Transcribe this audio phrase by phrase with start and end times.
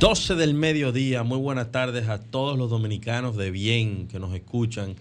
[0.00, 4.96] 12 del mediodía, muy buenas tardes a todos los dominicanos de bien que nos escuchan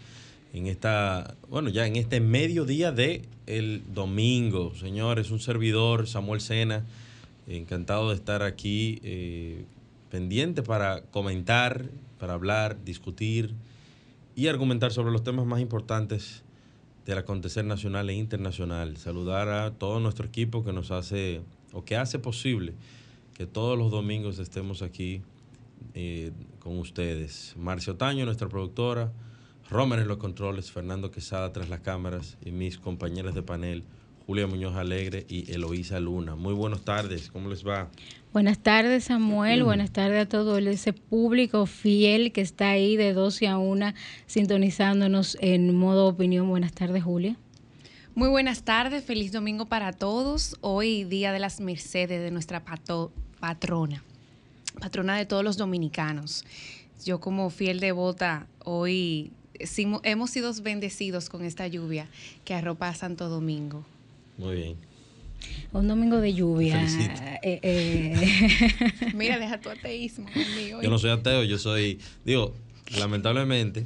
[0.52, 4.76] en esta, bueno, ya en este mediodía de el domingo.
[4.76, 6.85] Señores, un servidor, Samuel Sena,
[7.48, 9.63] encantado de estar aquí, eh,
[10.12, 11.85] pendiente para comentar,
[12.20, 13.54] para hablar, discutir
[14.35, 16.43] y argumentar sobre los temas más importantes
[17.05, 18.98] del acontecer nacional e internacional.
[18.98, 21.40] Saludar a todo nuestro equipo que nos hace
[21.71, 22.73] o que hace posible
[23.39, 25.21] que todos los domingos estemos aquí
[25.93, 27.55] eh, con ustedes.
[27.57, 29.13] Marcio Taño, nuestra productora,
[29.70, 33.85] Romer en los controles, Fernando Quesada tras las cámaras y mis compañeras de panel,
[34.27, 36.35] Julia Muñoz Alegre y Eloísa Luna.
[36.35, 37.90] Muy buenas tardes, ¿cómo les va?
[38.34, 39.63] Buenas tardes, Samuel.
[39.63, 43.93] Buenas tardes a todo ese público fiel que está ahí de 12 a 1
[44.26, 46.49] sintonizándonos en modo opinión.
[46.49, 47.37] Buenas tardes, Julia.
[48.15, 50.57] Muy buenas tardes, feliz domingo para todos.
[50.60, 52.65] Hoy, Día de las Mercedes de nuestra
[53.40, 54.04] patrona,
[54.79, 56.45] patrona de todos los dominicanos.
[57.05, 59.32] Yo como fiel devota, hoy
[60.04, 62.07] hemos sido bendecidos con esta lluvia
[62.45, 63.85] que arropa a Santo Domingo.
[64.38, 64.90] Muy bien.
[65.72, 66.84] Un domingo de lluvia.
[67.44, 69.13] Eh, eh.
[69.16, 70.81] Mira, deja tu ateísmo conmigo.
[70.81, 72.53] Yo no soy ateo, yo soy, digo,
[72.97, 73.85] lamentablemente,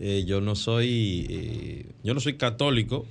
[0.00, 3.06] eh, yo no soy, yo no soy católico,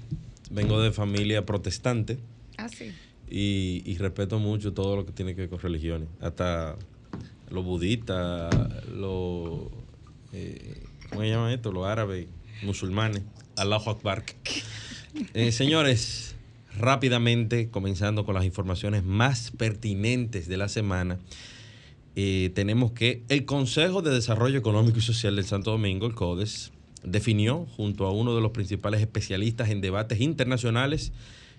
[0.52, 2.18] vengo de familia protestante.
[2.58, 2.92] Ah, sí.
[3.36, 6.76] Y, respeto mucho todo lo que tiene que ver con religiones, hasta
[7.50, 8.54] los budistas,
[8.92, 9.70] los,
[11.10, 11.72] ¿cómo se llama esto?
[11.72, 12.28] Los árabes,
[12.62, 13.24] musulmanes,
[13.56, 14.24] Allahu Akbar.
[15.52, 16.36] señores,
[16.78, 21.18] rápidamente, comenzando con las informaciones más pertinentes de la semana.
[22.16, 26.72] Eh, tenemos que el Consejo de Desarrollo Económico y Social del Santo Domingo, el CODES,
[27.04, 31.12] definió junto a uno de los principales especialistas en debates internacionales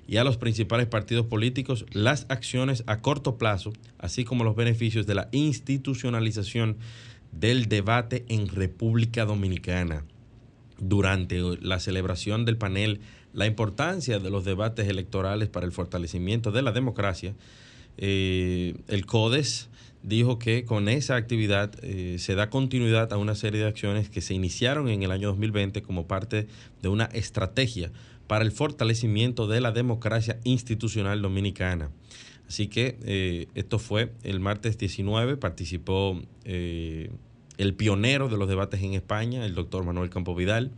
[0.06, 5.06] y a los principales partidos políticos las acciones a corto plazo, así como los beneficios
[5.06, 6.76] de la institucionalización
[7.32, 10.04] del debate en República Dominicana.
[10.78, 13.00] Durante la celebración del panel
[13.32, 17.34] la importancia de los debates electorales para el fortalecimiento de la democracia,
[17.96, 19.68] eh, el CODES
[20.04, 24.20] dijo que con esa actividad eh, se da continuidad a una serie de acciones que
[24.20, 26.46] se iniciaron en el año 2020 como parte
[26.82, 27.90] de una estrategia
[28.26, 31.90] para el fortalecimiento de la democracia institucional dominicana.
[32.48, 38.94] Así que eh, esto fue el martes 19, participó el pionero de los debates en
[38.94, 40.70] España, el doctor Manuel Campo Vidal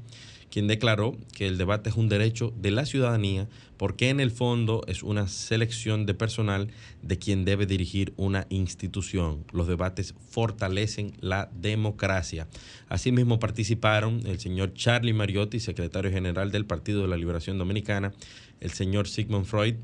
[0.50, 4.82] quien declaró que el debate es un derecho de la ciudadanía porque en el fondo
[4.86, 6.68] es una selección de personal
[7.02, 9.44] de quien debe dirigir una institución.
[9.52, 12.48] Los debates fortalecen la democracia.
[12.88, 18.12] Asimismo participaron el señor Charlie Mariotti, secretario general del Partido de la Liberación Dominicana,
[18.60, 19.74] el señor Sigmund Freud,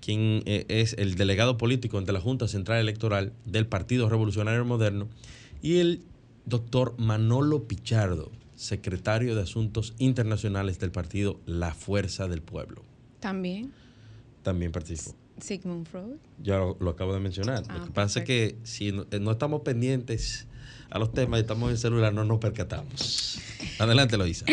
[0.00, 5.08] quien eh, es el delegado político ante la Junta Central Electoral del Partido Revolucionario Moderno,
[5.62, 6.02] y el
[6.46, 12.82] doctor Manolo Pichardo, secretario de Asuntos Internacionales del partido La Fuerza del Pueblo.
[13.20, 13.72] También.
[14.42, 15.16] También participó.
[15.38, 16.16] Sigmund Freud.
[16.42, 17.66] Ya lo, acabo de mencionar.
[17.66, 20.46] lo ah, que pasa es que si no, no, estamos pendientes
[20.94, 23.40] a los temas y estamos en el celular, no nos percatamos.
[23.80, 24.46] Adelante, Loisa.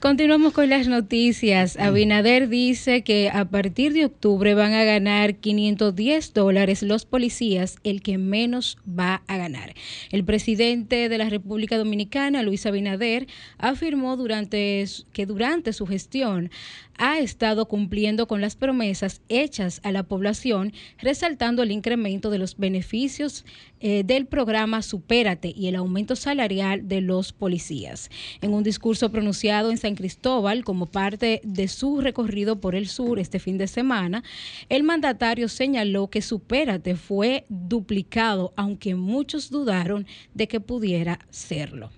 [0.00, 1.76] Continuamos con las noticias.
[1.76, 1.80] Mm.
[1.80, 8.02] Abinader dice que a partir de octubre van a ganar 510 dólares los policías, el
[8.02, 9.74] que menos va a ganar.
[10.10, 13.28] El presidente de la República Dominicana, Luis Abinader,
[13.58, 16.50] afirmó durante, que durante su gestión
[16.98, 22.56] ha estado cumpliendo con las promesas hechas a la población, resaltando el incremento de los
[22.56, 23.44] beneficios
[23.80, 28.10] eh, del programa Supérate y el aumento salarial de los policías.
[28.40, 33.18] En un discurso pronunciado en San Cristóbal como parte de su recorrido por el sur
[33.18, 34.22] este fin de semana,
[34.68, 41.90] el mandatario señaló que Supérate fue duplicado, aunque muchos dudaron de que pudiera serlo.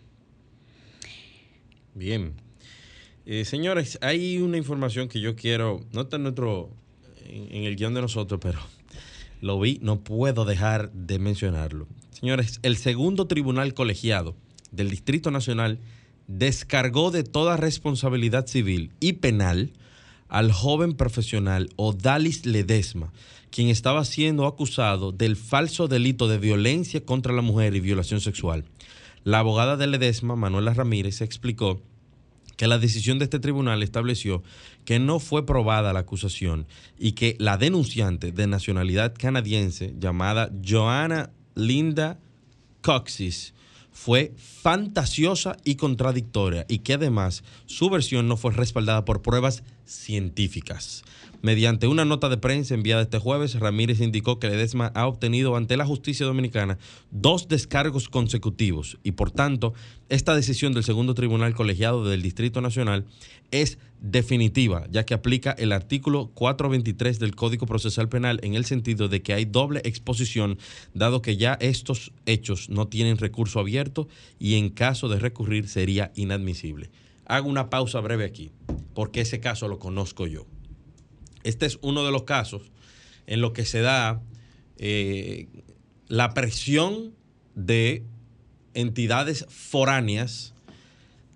[1.94, 2.34] Bien,
[3.26, 6.70] eh, señores, hay una información que yo quiero, no está en, nuestro,
[7.26, 8.58] en, el guion de nosotros, pero
[9.40, 11.86] lo vi, no puedo dejar de mencionarlo.
[12.10, 14.36] Señores, el segundo tribunal colegiado
[14.70, 15.78] del Distrito Nacional
[16.26, 19.72] descargó de toda responsabilidad civil y penal
[20.28, 23.12] al joven profesional Odalis Ledesma,
[23.50, 28.64] quien estaba siendo acusado del falso delito de violencia contra la mujer y violación sexual.
[29.24, 31.82] La abogada de Ledesma, Manuela Ramírez, explicó
[32.56, 34.42] que la decisión de este tribunal estableció
[34.90, 36.66] que no fue probada la acusación
[36.98, 42.18] y que la denunciante de nacionalidad canadiense llamada Joanna Linda
[42.82, 43.54] Coxis
[43.92, 51.04] fue fantasiosa y contradictoria y que además su versión no fue respaldada por pruebas científicas.
[51.42, 55.78] Mediante una nota de prensa enviada este jueves, Ramírez indicó que Ledesma ha obtenido ante
[55.78, 56.76] la justicia dominicana
[57.10, 59.72] dos descargos consecutivos y por tanto
[60.10, 63.06] esta decisión del segundo tribunal colegiado del Distrito Nacional
[63.52, 69.08] es definitiva, ya que aplica el artículo 423 del Código Procesal Penal en el sentido
[69.08, 70.58] de que hay doble exposición,
[70.92, 74.08] dado que ya estos hechos no tienen recurso abierto
[74.38, 76.90] y en caso de recurrir sería inadmisible.
[77.24, 78.52] Hago una pausa breve aquí,
[78.94, 80.44] porque ese caso lo conozco yo.
[81.44, 82.70] Este es uno de los casos
[83.26, 84.22] en los que se da
[84.76, 85.48] eh,
[86.08, 87.14] la presión
[87.54, 88.04] de
[88.74, 90.54] entidades foráneas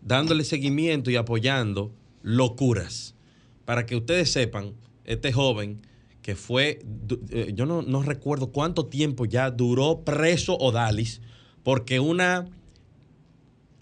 [0.02, 3.14] dándole seguimiento y apoyando locuras.
[3.64, 4.74] Para que ustedes sepan,
[5.04, 5.86] este joven
[6.22, 6.80] que fue,
[7.30, 11.20] eh, yo no, no recuerdo cuánto tiempo ya duró preso Odalis,
[11.62, 12.48] porque una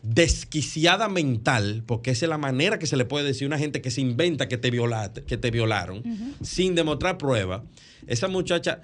[0.02, 3.80] desquiciada mental, porque esa es la manera que se le puede decir a una gente
[3.80, 6.02] que se inventa que te, violaste, que te violaron,
[6.42, 7.64] sin demostrar prueba.
[8.06, 8.82] Esa muchacha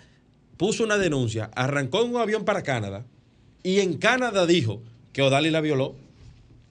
[0.56, 3.04] puso una denuncia, arrancó en un avión para Canadá
[3.62, 4.82] y en Canadá dijo
[5.12, 5.96] que Odali la violó.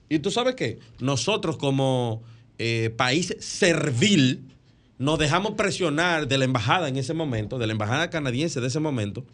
[0.08, 0.78] ¿Y tú sabes qué?
[1.00, 2.22] Nosotros como
[2.58, 4.48] eh, país servil
[4.98, 8.80] nos dejamos presionar de la embajada en ese momento, de la embajada canadiense de ese
[8.80, 9.24] momento.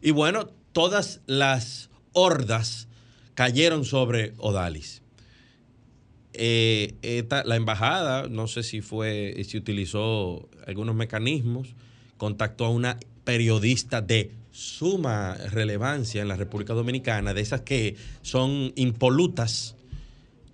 [0.00, 2.86] Y bueno, todas las hordas
[3.34, 5.02] cayeron sobre Odalis.
[6.32, 6.94] Eh,
[7.44, 11.74] la embajada, no sé si fue, si utilizó algunos mecanismos,
[12.16, 18.72] contactó a una periodista de suma relevancia en la República Dominicana, de esas que son
[18.76, 19.76] impolutas,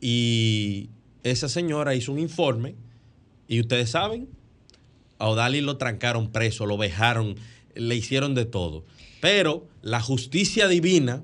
[0.01, 0.89] y
[1.23, 2.75] esa señora hizo un informe,
[3.49, 4.29] y ustedes saben,
[5.19, 7.37] a Odalis lo trancaron preso, lo vejaron,
[7.75, 8.85] le hicieron de todo.
[9.21, 11.23] Pero la justicia divina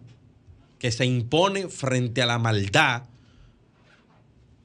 [0.79, 3.05] que se impone frente a la maldad,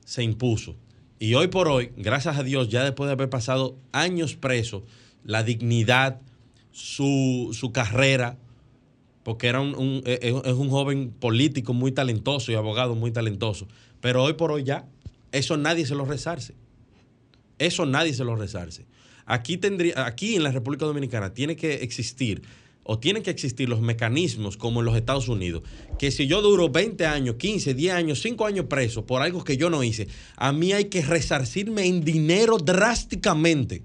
[0.06, 0.76] se impuso.
[1.20, 4.84] Y hoy por hoy, gracias a Dios, ya después de haber pasado años preso,
[5.24, 6.20] la dignidad,
[6.72, 8.38] su, carrera,
[9.24, 13.68] porque era un, e, e, es un joven político muy talentoso y abogado muy talentoso.
[14.02, 14.88] Pero hoy por hoy ya,
[15.32, 16.56] eso nadie se lo rezarse.
[17.60, 18.86] Eso nadie se lo rezarse.
[19.26, 22.42] Aquí, tendría, aquí en la República Dominicana tiene que existir
[22.84, 25.64] o tienen que existir los mecanismos como en los Estados Unidos,
[26.00, 29.58] que si yo duro 20 años, 15, 10 años, 5 años preso por algo que
[29.58, 33.84] yo no hice, a mí hay que resarcirme en dinero drásticamente.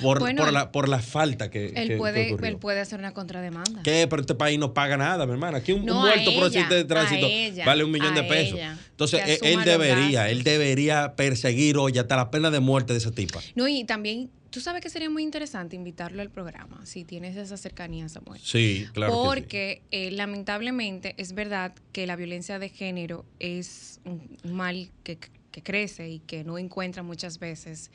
[0.00, 3.82] Por, por, la, por la falta que, él puede Él puede hacer una contrademanda.
[3.82, 4.06] ¿Qué?
[4.08, 5.58] Pero este país no paga nada, mi hermana.
[5.58, 7.26] Aquí un, muerto por accidente de tránsito
[7.66, 8.60] vale un millón de pesos.
[8.90, 13.10] Entonces, él, él debería, él debería perseguir hoy hasta la pena de muerte de esa
[13.10, 13.40] tipa.
[13.56, 17.56] No, y también Tú sabes que sería muy interesante invitarlo al programa, si tienes esa
[17.56, 18.40] cercanía, Samuel.
[18.42, 19.12] Sí, claro.
[19.12, 25.18] Porque eh, lamentablemente es verdad que la violencia de género es un mal que,
[25.64, 27.90] crece y que no encuentra muchas veces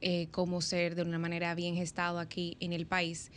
[0.00, 3.30] eh, cómo ser de una manera bien gestado aquí en el país.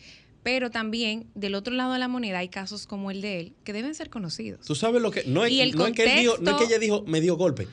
[0.44, 3.74] Pero también del otro lado de la moneda hay casos como el de él que
[3.74, 4.66] deben ser conocidos.
[4.66, 5.26] Tú sabes lo que.
[5.26, 7.68] No es, no que, no es que ella dijo me dio golpe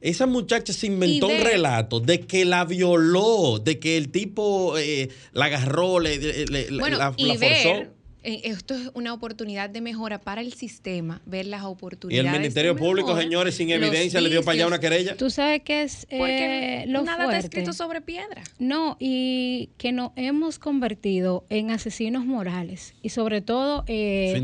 [0.00, 5.08] esa muchacha se inventó un relato de que la violó, de que el tipo eh,
[5.32, 7.95] la agarró, le, la, forzó.
[8.26, 12.24] Esto es una oportunidad de mejora para el sistema, ver las oportunidades.
[12.24, 15.16] Y el Ministerio Público, señores, sin evidencia, le dio para allá una querella.
[15.16, 18.42] Tú sabes que es eh, nada está escrito sobre piedra.
[18.58, 24.34] No, y que nos hemos convertido en asesinos morales y sobre todo eh,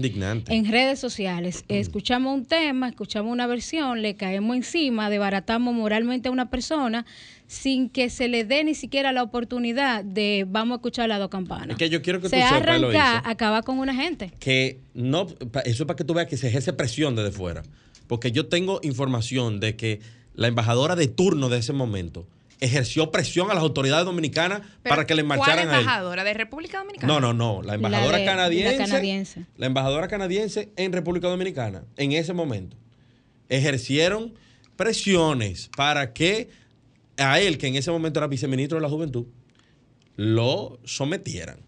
[0.48, 1.64] en redes sociales.
[1.68, 1.74] Mm.
[1.74, 7.04] Escuchamos un tema, escuchamos una versión, le caemos encima, debaratamos moralmente a una persona
[7.52, 11.28] sin que se le dé ni siquiera la oportunidad de vamos a escuchar las dos
[11.28, 11.68] campanas.
[11.68, 14.32] Es que yo quiero que se tú arranca, acabar con una gente.
[14.40, 15.26] Que no,
[15.66, 17.62] eso es para que tú veas que se ejerce presión desde fuera.
[18.06, 20.00] Porque yo tengo información de que
[20.34, 22.26] la embajadora de turno de ese momento
[22.60, 26.24] ejerció presión a las autoridades dominicanas para que le marcharan ¿cuál embajadora?
[26.24, 27.12] ¿De República Dominicana?
[27.12, 27.62] No, no, no.
[27.62, 29.44] La embajadora canadiense, la canadiense.
[29.58, 32.78] La embajadora canadiense en República Dominicana, en ese momento.
[33.50, 34.32] Ejercieron
[34.76, 36.61] presiones para que
[37.16, 39.26] a él, que en ese momento era viceministro de la Juventud,
[40.16, 41.60] lo sometieran.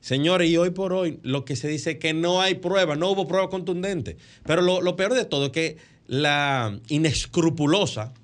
[0.00, 3.10] Señores, y hoy por hoy lo que se dice es que no hay prueba, no
[3.10, 4.16] hubo prueba contundente.
[4.44, 5.76] Pero lo, peor de todo es que
[6.06, 8.14] la inescrupulosa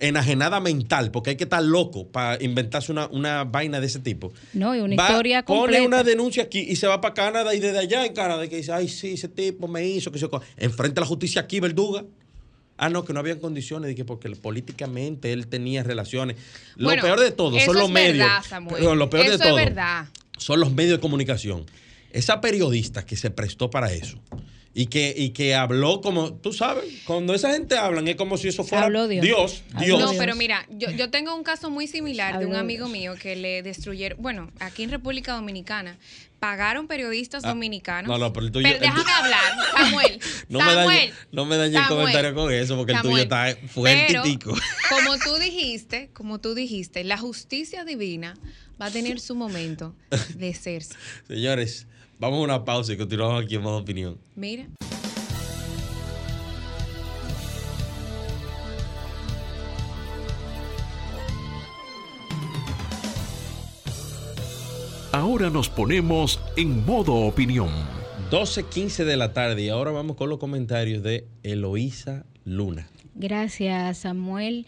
[0.00, 4.32] enajenada mental, porque hay que estar loco para inventarse una, una vaina de ese tipo.
[4.52, 5.82] No, y una Va, historia Pone completa.
[5.86, 8.72] una denuncia aquí y se va para Canadá y desde allá en Canadá que dice,
[8.72, 10.28] ay, sí, ese tipo me hizo, que se
[10.58, 12.04] enfrente a la justicia aquí, verduga.
[12.76, 16.36] Ah, no, que no habían condiciones, que porque políticamente él tenía relaciones.
[16.76, 18.28] Lo Bueno, peor de todo son los es medios.
[18.50, 20.06] verdad, lo peor Eso de es todo verdad.
[20.36, 21.64] son los medios de comunicación.
[22.10, 24.18] Esa periodista que se prestó para eso
[24.76, 28.48] y que, y que habló como, tú sabes, cuando esa gente hablan es como si
[28.48, 29.62] eso fuera Habló Dios.
[29.78, 30.00] Dios.
[30.00, 32.92] No, pero mira, yo, yo tengo un caso muy similar de un amigo Dios.
[32.98, 35.96] mío que le destruyeron, bueno, aquí en República Dominicana,
[36.40, 38.10] pagaron periodistas dominicanos.
[38.14, 39.42] Ah, no, no, pero el tuyo- Pero el déjame tuyo- hablar,
[39.76, 40.20] Samuel.
[40.50, 40.86] No me Samuel.
[40.86, 44.30] dañe, no me dañe el comentario con eso, porque el tuyo está fuerte Pero, y
[44.32, 44.54] tico.
[44.90, 48.34] Como tú dijiste, como tú dijiste, la justicia divina
[48.80, 49.94] va a tener su momento
[50.34, 50.94] de hacerse.
[51.28, 51.86] Señores,
[52.18, 54.18] vamos a una pausa y continuamos aquí en modo opinión.
[54.34, 54.66] Mira.
[65.14, 67.70] Ahora nos ponemos en modo opinión.
[68.32, 72.88] 12.15 de la tarde y ahora vamos con los comentarios de Eloísa Luna.
[73.14, 74.66] Gracias, Samuel.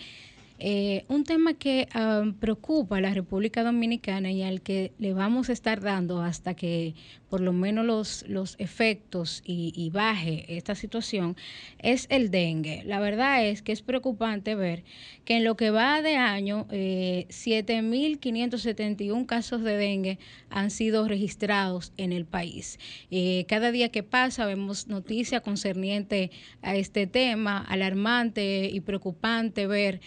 [0.59, 5.51] Eh, un tema que ah, preocupa a la República Dominicana y al que le vamos
[5.51, 6.95] a estar dando hasta que
[7.29, 11.37] por lo menos los, los efectos y, baje esta situación
[11.79, 12.83] es el dengue.
[12.85, 14.85] La verdad es que es preocupante ver
[15.25, 20.19] que en lo que va de año, eh, 7.571 casos de dengue
[20.51, 22.79] han sido registrados en el país.
[23.11, 26.31] Eh, cada día que pasa vemos noticias concernientes
[26.63, 30.01] a este tema, alarmante y preocupante ver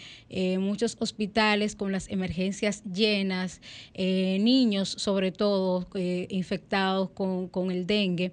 [0.58, 3.60] muchos hospitales con las emergencias llenas,
[3.94, 8.32] eh, niños sobre todo eh, infectados con, con el dengue.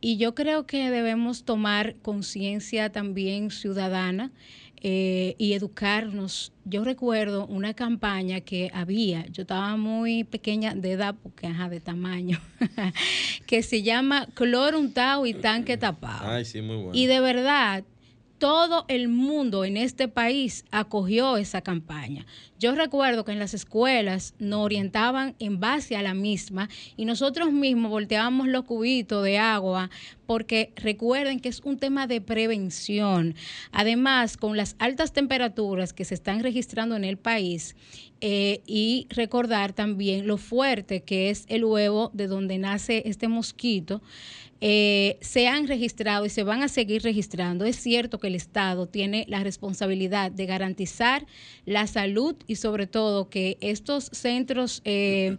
[0.00, 4.32] Y yo creo que debemos tomar conciencia también ciudadana
[4.84, 6.52] eh, y educarnos.
[6.64, 11.78] Yo recuerdo una campaña que había, yo estaba muy pequeña de edad, porque ajá, de
[11.78, 12.40] tamaño,
[13.46, 16.28] que se llama cloro untado y tanque tapado.
[16.28, 16.90] Ay, sí, muy bueno.
[16.94, 17.84] Y de verdad,
[18.42, 22.26] todo el mundo en este país acogió esa campaña.
[22.58, 27.52] Yo recuerdo que en las escuelas nos orientaban en base a la misma y nosotros
[27.52, 29.90] mismos volteábamos los cubitos de agua
[30.26, 33.34] porque recuerden que es un tema de prevención.
[33.70, 37.76] Además, con las altas temperaturas que se están registrando en el país,
[38.24, 44.00] eh, y recordar también lo fuerte que es el huevo de donde nace este mosquito,
[44.60, 47.64] eh, se han registrado y se van a seguir registrando.
[47.64, 51.26] Es cierto que el Estado tiene la responsabilidad de garantizar
[51.66, 54.82] la salud y sobre todo que estos centros...
[54.84, 55.36] eh,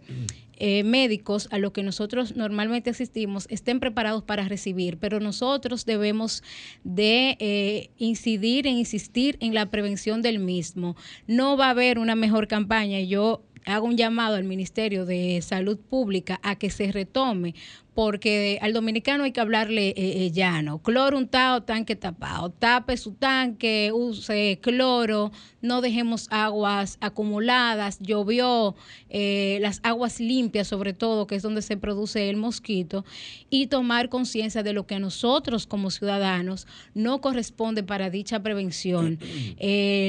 [0.56, 6.42] eh, médicos a los que nosotros normalmente asistimos estén preparados para recibir, pero nosotros debemos
[6.84, 10.96] de eh, incidir e insistir en la prevención del mismo.
[11.26, 13.00] No va a haber una mejor campaña.
[13.00, 17.54] Yo hago un llamado al Ministerio de Salud Pública a que se retome,
[17.94, 20.82] porque al dominicano hay que hablarle eh, eh, llano.
[20.82, 22.50] Cloro untado, tanque tapado.
[22.50, 25.30] Tape su tanque, use cloro,
[25.62, 27.98] no dejemos aguas acumuladas.
[28.00, 28.74] Llovió,
[29.08, 33.04] eh, las aguas limpias sobre todo, que es donde se produce el mosquito,
[33.48, 39.18] y tomar conciencia de lo que a nosotros como ciudadanos no corresponde para dicha prevención.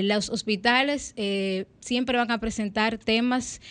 [0.05, 3.61] Los hospitales eh, siempre van a presentar temas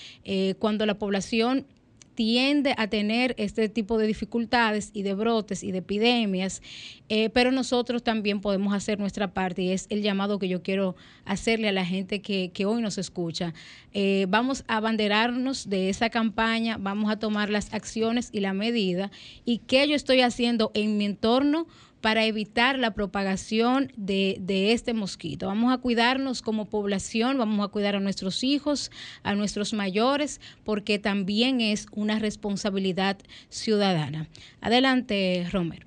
[0.58, 1.66] cuando la población
[2.14, 6.62] tiende a tener este tipo de dificultades y de brotes y de epidemias,
[7.08, 10.96] eh, pero nosotros también podemos hacer nuestra parte y es el llamado que yo quiero
[11.24, 13.54] hacerle a la gente que, que hoy nos escucha.
[13.92, 19.10] Eh, vamos a abanderarnos de esa campaña, vamos a tomar las acciones y la medida
[19.44, 21.66] y qué yo estoy haciendo en mi entorno
[22.04, 24.36] para evitar la propagación de,
[24.74, 25.46] este mosquito.
[25.46, 28.90] Vamos a cuidarnos como población, vamos a cuidar a nuestros hijos,
[29.22, 33.16] a nuestros mayores, porque también es una responsabilidad
[33.48, 34.28] ciudadana.
[34.60, 35.86] Adelante, Romero.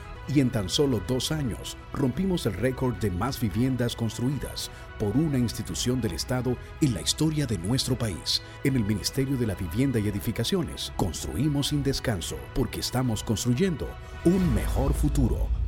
[0.27, 5.37] Y en tan solo dos años rompimos el récord de más viviendas construidas por una
[5.37, 8.41] institución del Estado en la historia de nuestro país.
[8.63, 13.87] En el Ministerio de la Vivienda y Edificaciones construimos sin descanso porque estamos construyendo
[14.25, 15.60] un mejor futuro.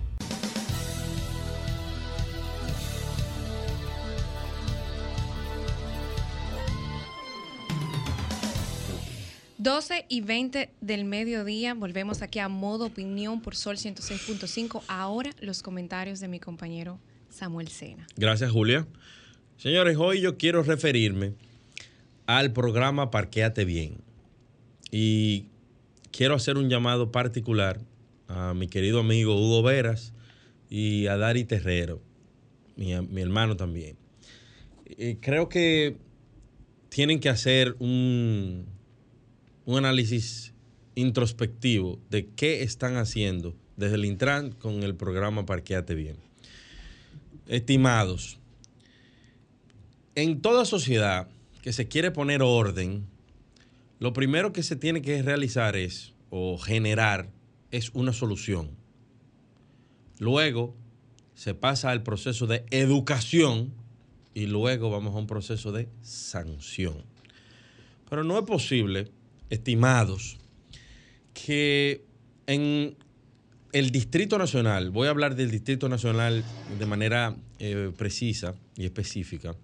[9.63, 14.83] 12 y 20 del mediodía, volvemos aquí a modo opinión por Sol 106.5.
[14.89, 18.05] Ahora los comentarios de mi compañero Samuel Sena.
[18.17, 18.85] Gracias, Julia.
[19.55, 21.31] Señores, hoy yo quiero referirme
[22.25, 24.01] al programa Parqueate Bien.
[24.91, 25.45] Y
[26.11, 27.79] quiero hacer un llamado particular
[28.27, 30.11] a mi querido amigo Hugo Veras
[30.69, 32.01] y a Dari Terrero,
[32.75, 33.95] mi, mi hermano también.
[34.97, 35.95] Eh, creo que
[36.89, 38.72] tienen que hacer un,
[39.65, 40.53] un análisis
[40.95, 46.17] introspectivo de qué están haciendo desde el Intran con el programa Parqueate Bien.
[47.47, 48.39] Estimados,
[50.15, 51.27] en toda sociedad
[51.61, 53.05] que se quiere poner orden,
[53.99, 57.29] lo primero que se tiene que realizar es, o generar,
[57.71, 58.71] es una solución.
[60.19, 60.75] Luego
[61.33, 63.73] se pasa al proceso de educación
[64.33, 67.03] y luego vamos a un proceso de sanción.
[68.09, 69.11] Pero no es posible,
[69.49, 70.37] estimados,
[71.33, 72.03] que
[72.47, 72.95] en
[73.71, 76.43] el Distrito Nacional, voy a hablar del Distrito Nacional
[76.77, 79.55] de manera eh, precisa y específica,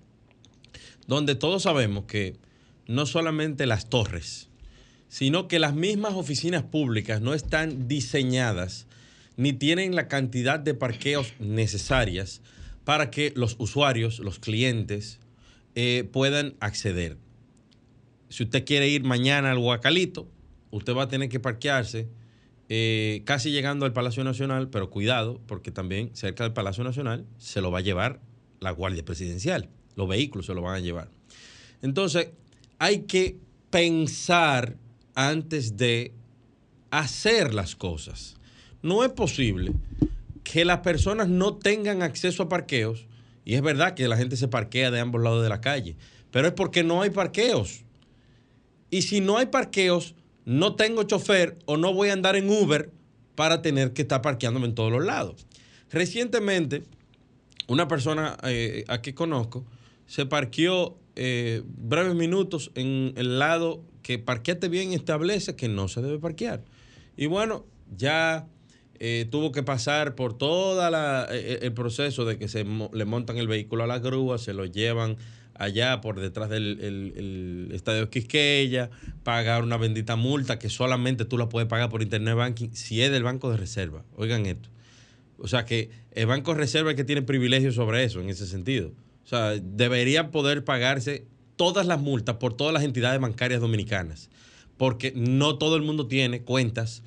[1.08, 2.36] donde todos sabemos que
[2.88, 4.50] no solamente las torres,
[5.10, 8.88] sino que las mismas oficinas públicas no están diseñadas
[9.38, 12.42] ni tienen la cantidad de parqueos necesarias
[12.84, 15.20] para que los usuarios, los clientes,
[15.76, 17.18] eh, puedan acceder.
[18.30, 20.28] Si usted quiere ir mañana al Huacalito,
[20.72, 22.08] usted va a tener que parquearse
[22.72, 27.62] eh, casi llegando al Palacio Nacional, pero cuidado, porque también cerca del Palacio Nacional se
[27.62, 28.22] lo va a llevar
[28.60, 29.70] la Guardia Presidencial.
[29.96, 31.10] Los vehículos se lo van a llevar.
[31.82, 32.30] Entonces,
[32.78, 33.38] hay que
[33.72, 34.78] pensar
[35.16, 36.14] antes de
[36.92, 38.38] hacer las cosas.
[38.84, 39.74] No es posible
[40.44, 43.08] que las personas no tengan acceso a parqueos,
[43.46, 45.96] y es verdad que la gente se parquea de ambos lados de la calle,
[46.32, 47.84] pero es porque no hay parqueos.
[48.90, 50.16] Y si no hay parqueos,
[50.46, 52.92] no tengo chofer o no voy a andar en Uber
[53.36, 55.46] para tener que estar parqueándome en todos los lados.
[55.92, 56.84] Recientemente,
[57.68, 59.66] una persona eh, a que conozco
[60.08, 66.02] se parqueó eh, breves minutos en el lado que parqueate bien establece que no se
[66.02, 66.64] debe parquear.
[67.16, 68.48] Y bueno, ya
[69.00, 70.82] eh, tuvo que pasar por todo
[71.30, 75.18] el proceso de que se le montan el vehículo a la grúa, se lo llevan
[75.60, 78.90] allá por detrás del el, estadio Quisqueya,
[79.24, 83.12] pagar una bendita multa que solamente tú la puedes pagar por internet banking si es
[83.12, 84.04] del banco de reserva.
[84.16, 84.70] Oigan esto.
[85.38, 88.48] O sea que el banco de reserva es que tiene privilegios sobre eso en ese
[88.48, 88.94] sentido.
[89.26, 94.30] O sea, debería poder pagarse todas las multas por todas las entidades bancarias dominicanas,
[94.78, 97.04] porque no todo el mundo tiene cuentas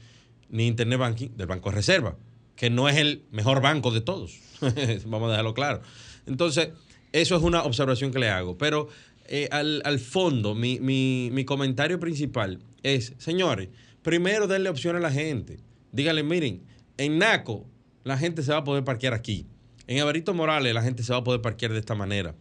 [0.50, 2.16] ni internet banking del banco de reserva,
[2.54, 4.38] que no es el mejor banco de todos.
[5.06, 5.80] Vamos a dejarlo claro.
[6.26, 6.68] Entonces,
[7.12, 8.56] eso es una observación que le hago.
[8.58, 8.88] Pero
[9.26, 13.68] eh, al, fondo, mi, comentario principal es, señores,
[14.02, 15.58] primero denle opción a la gente.
[15.92, 16.62] Díganle, miren,
[16.96, 17.66] en Naco
[18.04, 19.46] la gente se va a poder parquear aquí.
[19.86, 22.34] En Averito Morales la gente se va a poder parquear de esta manera.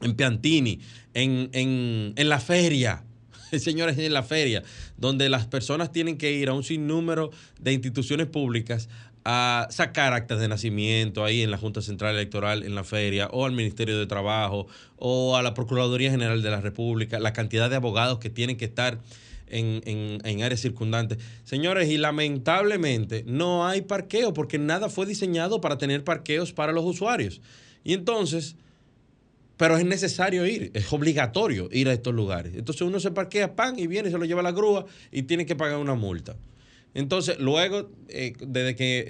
[0.00, 0.80] En Piantini,
[1.14, 3.04] en, en la feria,
[3.58, 4.62] señores, en la feria,
[4.96, 8.88] donde las personas tienen que ir a un sinnúmero de instituciones públicas
[9.30, 13.44] a sacar actas de nacimiento ahí en la Junta Central Electoral, en la feria, o
[13.44, 17.76] al Ministerio de Trabajo, o a la Procuraduría General de la República, la cantidad de
[17.76, 18.98] abogados que tienen que estar
[19.48, 21.18] en, en, áreas circundantes.
[21.44, 26.86] Señores, y lamentablemente no hay parqueo porque nada fue diseñado para tener parqueos para los
[26.86, 27.42] usuarios.
[27.84, 28.56] Y entonces,
[29.58, 32.54] pero es necesario ir, es obligatorio ir a estos lugares.
[32.56, 35.44] Entonces uno se parquea, pan, y viene, se lo lleva a la grúa y tiene
[35.44, 36.34] que pagar una multa.
[36.94, 39.04] Entonces, luego, eh, desde que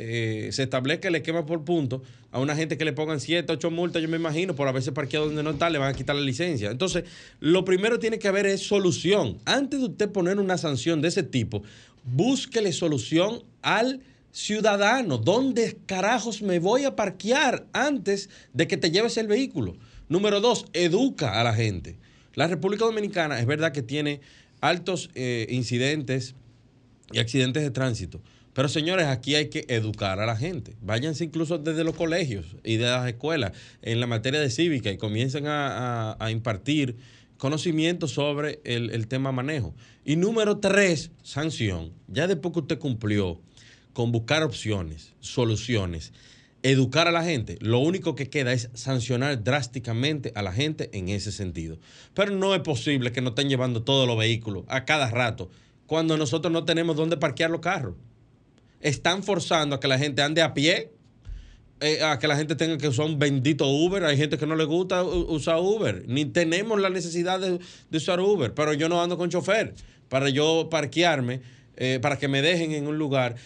[0.48, 3.70] eh, se establezca el esquema por punto, a una gente que le pongan 7, 8
[3.70, 6.22] multas, yo me imagino, por haberse parqueado donde no está, le van a quitar la
[6.22, 6.70] licencia.
[6.70, 7.04] Entonces,
[7.40, 9.38] lo primero tiene que haber es solución.
[9.44, 11.62] Antes de usted poner una sanción de ese tipo,
[12.04, 15.18] búsquele solución al ciudadano.
[15.18, 19.76] ¿Dónde carajos me voy a parquear antes de que te lleves el vehículo?
[20.08, 21.96] Número dos, educa a la gente.
[22.34, 24.20] La República Dominicana es verdad que tiene
[24.60, 26.34] altos eh, incidentes
[27.12, 28.20] y accidentes de tránsito.
[28.52, 30.74] Pero señores, aquí hay que educar a la gente.
[30.80, 34.96] Váyanse incluso desde los colegios y de las escuelas en la materia de cívica y
[34.96, 36.96] comiencen a, impartir
[37.36, 39.74] conocimiento sobre el, el, tema manejo.
[40.04, 41.92] Y número tres, sanción.
[42.08, 43.40] Ya después que usted cumplió
[43.92, 46.12] con buscar opciones, soluciones,
[46.62, 51.08] educar a la gente, lo único que queda es sancionar drásticamente a la gente en
[51.08, 51.78] ese sentido.
[52.14, 55.48] Pero no es posible que nos estén llevando todos los vehículos a cada rato
[55.88, 57.94] cuando nosotros no tenemos dónde parquear los carros.
[58.80, 60.92] Están forzando a que la gente ande a pie,
[61.80, 64.04] eh, a que la gente tenga que usar un bendito Uber.
[64.04, 67.58] Hay gente que no le gusta usar Uber, ni tenemos la necesidad de,
[67.90, 69.74] usar Uber, pero yo no ando con chofer.
[70.10, 71.40] para yo parquearme,
[71.76, 73.36] eh, para que me dejen en un lugar,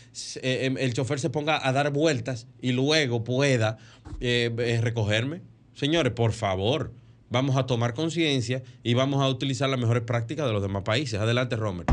[0.43, 3.79] eh, em, el chofer se ponga a dar vueltas y luego pueda
[4.21, 5.43] recogerme.
[5.75, 6.93] Señores, por favor,
[7.31, 11.21] vamos a tomar conciencia y vamos a utilizar las mejores prácticas de los demás países.
[11.21, 11.87] Adelante, Romer.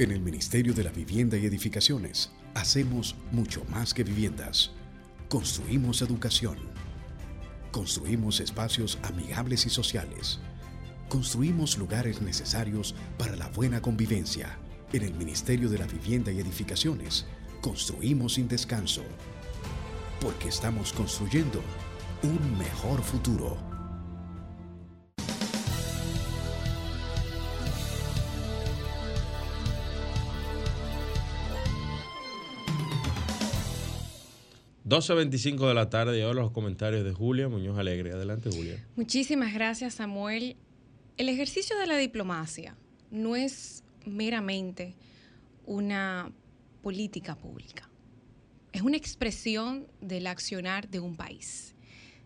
[0.00, 4.70] En el Ministerio de la Vivienda y Edificaciones hacemos mucho más que viviendas.
[5.28, 6.56] Construimos educación.
[7.72, 10.38] Construimos espacios amigables y sociales.
[11.08, 14.56] Construimos lugares necesarios para la buena convivencia.
[14.92, 17.26] En el Ministerio de la Vivienda y Edificaciones
[17.60, 19.02] construimos sin descanso.
[20.20, 21.60] Porque estamos construyendo
[22.22, 23.77] un mejor futuro.
[34.88, 38.12] 12.25 de la tarde y ahora los comentarios de Julia Muñoz Alegre.
[38.12, 38.82] Adelante, Julia.
[38.96, 40.56] Muchísimas gracias, Samuel.
[41.18, 42.74] El ejercicio de la diplomacia
[43.10, 44.94] no es meramente
[45.66, 46.32] una
[46.82, 47.90] política pública.
[48.72, 51.74] Es una expresión del accionar de un país,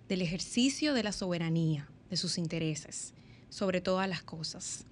[0.08, 3.12] del ejercicio de la soberanía, de sus intereses,
[3.48, 4.86] sobre todas las cosas.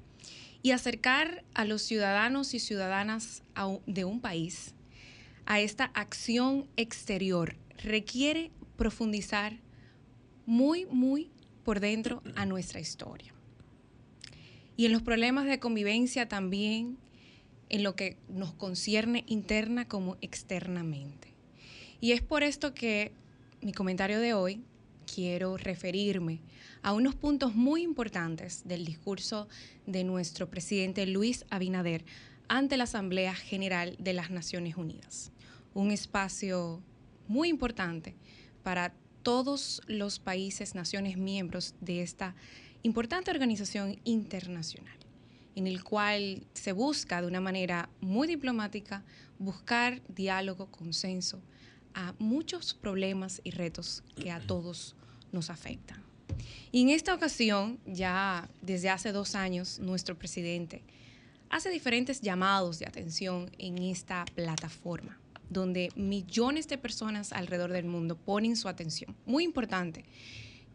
[0.61, 3.45] Y acercar a los ciudadanos y ciudadanas
[3.87, 4.75] de un país
[5.47, 9.59] a esta acción exterior requiere profundizar
[10.47, 11.31] muy, muy
[11.65, 13.35] por dentro a nuestra historia.
[14.77, 16.97] Y en los problemas de convivencia también,
[17.69, 21.35] en lo que nos concierne interna como externamente.
[22.01, 23.13] Y es por esto que
[23.61, 24.63] mi comentario de hoy
[25.13, 26.41] quiero referirme
[26.83, 29.49] a unos puntos muy importantes del discurso
[29.87, 32.05] de nuestro presidente Luis Abinader
[32.49, 35.31] ante la Asamblea General de las Naciones Unidas
[35.75, 36.83] un espacio
[37.31, 38.17] muy importante
[38.65, 42.35] para todos los países, naciones miembros de esta
[42.83, 44.97] importante organización internacional,
[45.55, 49.05] en el cual se busca de una manera muy diplomática
[49.39, 51.41] buscar diálogo, consenso
[51.95, 54.97] a muchos problemas y retos que a todos
[55.31, 56.03] nos afectan.
[56.73, 60.83] Y en esta ocasión, ya desde hace dos años, nuestro presidente
[61.49, 65.20] hace diferentes llamados de atención en esta plataforma
[65.51, 69.15] donde millones de personas alrededor del mundo ponen su atención.
[69.27, 70.05] Muy importante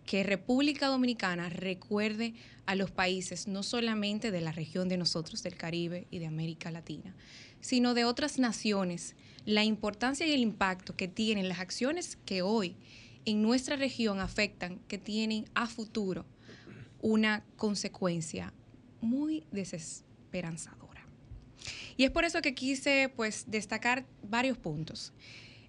[0.05, 2.35] que República Dominicana recuerde
[2.65, 6.69] a los países no solamente de la región de nosotros, del Caribe y de América
[6.69, 7.15] Latina,
[7.59, 12.75] sino de otras naciones, la importancia y el impacto que tienen las acciones que hoy
[13.25, 16.25] en nuestra región afectan, que tienen a futuro
[17.01, 18.53] una consecuencia
[19.01, 20.84] muy desesperanzadora.
[21.97, 25.13] Y es por eso que quise pues destacar varios puntos.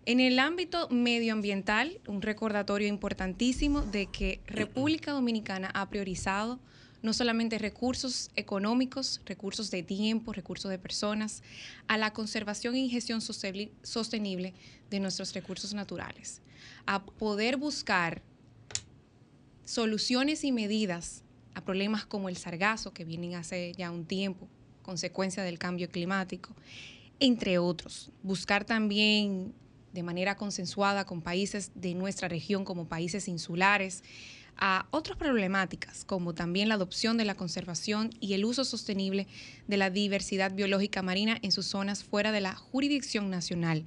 [0.04, 6.60] En el ámbito medioambiental, un recordatorio importantísimo de que República Dominicana ha priorizado
[7.02, 11.42] no solamente recursos económicos, recursos de tiempo, recursos de personas,
[11.88, 14.54] a la conservación y gestión sostenible
[14.90, 16.40] de nuestros recursos naturales,
[16.86, 18.22] a poder buscar
[19.64, 21.22] soluciones y medidas
[21.54, 24.48] a problemas como el sargazo, que vienen hace ya un tiempo,
[24.86, 26.54] consecuencia del cambio climático,
[27.20, 28.10] entre otros.
[28.22, 29.52] Buscar también
[29.92, 34.02] de manera consensuada con países de nuestra región como países insulares,
[34.58, 39.26] a otras problemáticas como también la adopción de la conservación y el uso sostenible
[39.68, 43.84] de la diversidad biológica marina en sus zonas fuera de la jurisdicción nacional,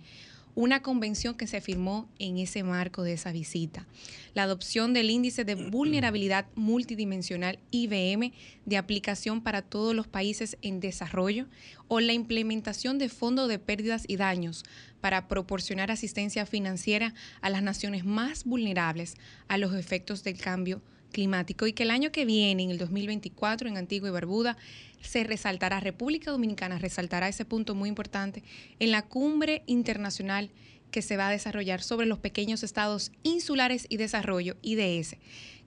[0.60, 3.88] una convención que se firmó en ese marco de esa visita.
[4.34, 8.34] La adopción del índice de vulnerabilidad multidimensional IBM
[8.66, 11.46] de aplicación para todos los países en desarrollo
[11.88, 14.66] o la implementación de fondos de pérdidas y daños
[15.00, 19.16] para proporcionar asistencia financiera a las naciones más vulnerables
[19.48, 23.68] a los efectos del cambio climático y que el año que viene, en el 2024,
[23.68, 24.58] en Antigua y Barbuda,
[25.02, 28.44] se resaltará, República Dominicana resaltará ese punto muy importante
[28.80, 30.52] en la cumbre internacional
[30.92, 35.18] que se va a desarrollar sobre los pequeños estados insulares y desarrollo, IDS,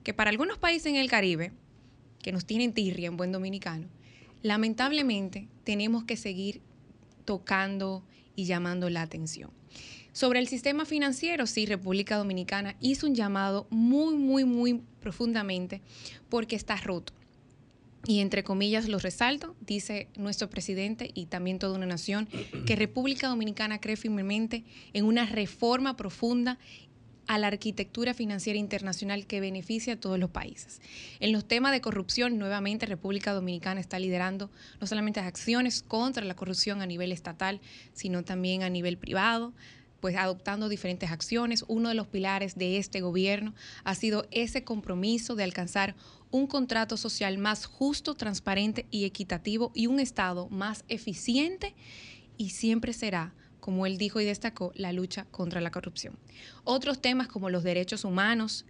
[0.03, 1.51] que para algunos países en el Caribe,
[2.21, 3.87] que nos tienen tirria en buen dominicano,
[4.41, 6.61] lamentablemente tenemos que seguir
[7.25, 8.03] tocando
[8.35, 9.51] y llamando la atención.
[10.11, 15.81] Sobre el sistema financiero, sí, República Dominicana hizo un llamado muy, muy, muy profundamente
[16.29, 17.13] porque está roto.
[18.05, 22.27] Y entre comillas lo resalto, dice nuestro presidente y también toda una nación,
[22.65, 26.57] que República Dominicana cree firmemente en una reforma profunda
[27.27, 30.81] a la arquitectura financiera internacional que beneficia a todos los países.
[31.21, 34.49] En los temas de corrupción, nuevamente República Dominicana está liderando
[34.81, 37.61] no solamente acciones contra la corrupción a nivel estatal,
[37.93, 39.53] sino también a nivel privado,
[40.03, 41.63] pues adoptando diferentes acciones.
[41.69, 43.53] Uno de los pilares de este gobierno
[43.85, 45.95] ha sido ese compromiso de alcanzar
[46.29, 51.73] un contrato social más justo, transparente y equitativo y un Estado más eficiente
[52.35, 56.19] y siempre será como él dijo y destacó, la lucha contra la corrupción.
[56.65, 58.65] Otros temas como los derechos humanos,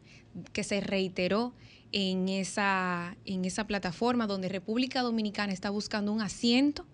[0.52, 1.56] que se reiteró
[1.91, 6.86] en esa, en esa plataforma donde República Dominicana está buscando un asiento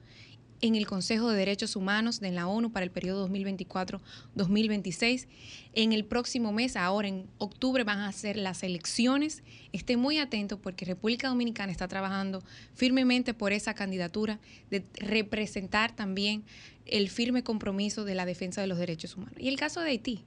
[0.61, 5.27] en el Consejo de Derechos Humanos de la ONU para el periodo 2024-2026.
[5.73, 9.43] En el próximo mes, ahora en octubre, van a ser las elecciones.
[9.71, 12.43] Esté muy atento porque República Dominicana está trabajando
[12.73, 16.43] firmemente por esa candidatura de representar también
[16.85, 19.35] el firme compromiso de la defensa de los derechos humanos.
[19.39, 20.23] Y el caso de Haití,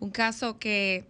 [0.00, 1.04] un caso que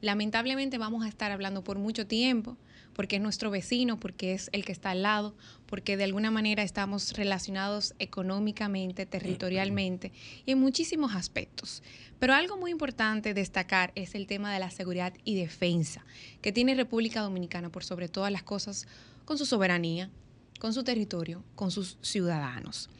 [0.00, 2.56] lamentablemente vamos a estar hablando por mucho tiempo
[2.94, 5.34] porque es nuestro vecino, porque es el que está al lado,
[5.66, 10.12] porque de alguna manera estamos relacionados económicamente, territorialmente
[10.44, 11.82] y en muchísimos aspectos.
[12.18, 16.04] Pero algo muy importante destacar es el tema de la seguridad y defensa
[16.40, 18.86] que tiene República Dominicana por sobre todas las cosas
[19.24, 20.10] con su soberanía,
[20.60, 22.90] con su territorio, con sus ciudadanos.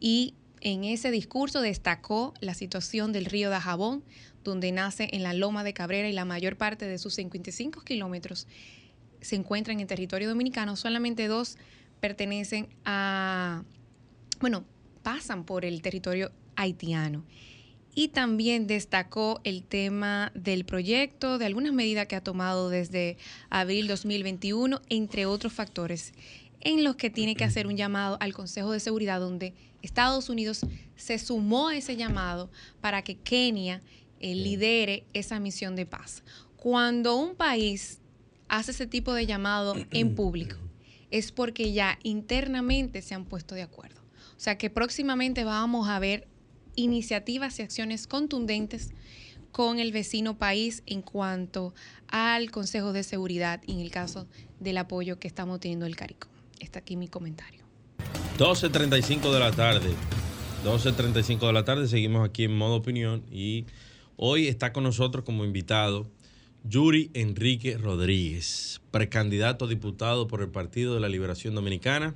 [0.00, 4.04] Y en ese discurso destacó la situación del río de Jabón,
[4.44, 8.46] donde nace en la Loma de Cabrera y la mayor parte de sus 55 kilómetros
[9.20, 11.56] se encuentran en territorio dominicano, solamente dos
[12.00, 13.64] pertenecen a,
[14.40, 14.64] bueno,
[15.02, 17.24] pasan por el territorio haitiano.
[17.94, 23.16] Y también destacó el tema del proyecto, de algunas medidas que ha tomado desde
[23.50, 26.12] abril 2021, entre otros factores,
[26.60, 30.60] en los que tiene que hacer un llamado al Consejo de Seguridad, donde Estados Unidos
[30.96, 32.50] se sumó a ese llamado
[32.80, 33.82] para que Kenia
[34.20, 36.22] eh, lidere esa misión de paz.
[36.56, 38.00] Cuando un país
[38.48, 40.56] hace ese tipo de llamado en público,
[41.10, 44.00] es porque ya internamente se han puesto de acuerdo.
[44.36, 46.28] O sea que próximamente vamos a ver
[46.76, 48.90] iniciativas y acciones contundentes
[49.50, 51.74] con el vecino país en cuanto
[52.08, 54.28] al Consejo de Seguridad y en el caso
[54.60, 56.30] del apoyo que estamos teniendo el CARICOM.
[56.60, 57.64] Está aquí mi comentario.
[58.38, 59.90] 12.35 de la tarde.
[60.64, 63.66] 12.35 de la tarde, seguimos aquí en modo opinión y
[64.16, 66.06] hoy está con nosotros como invitado
[66.64, 72.14] Yuri Enrique Rodríguez, precandidato a diputado por el Partido de la Liberación Dominicana.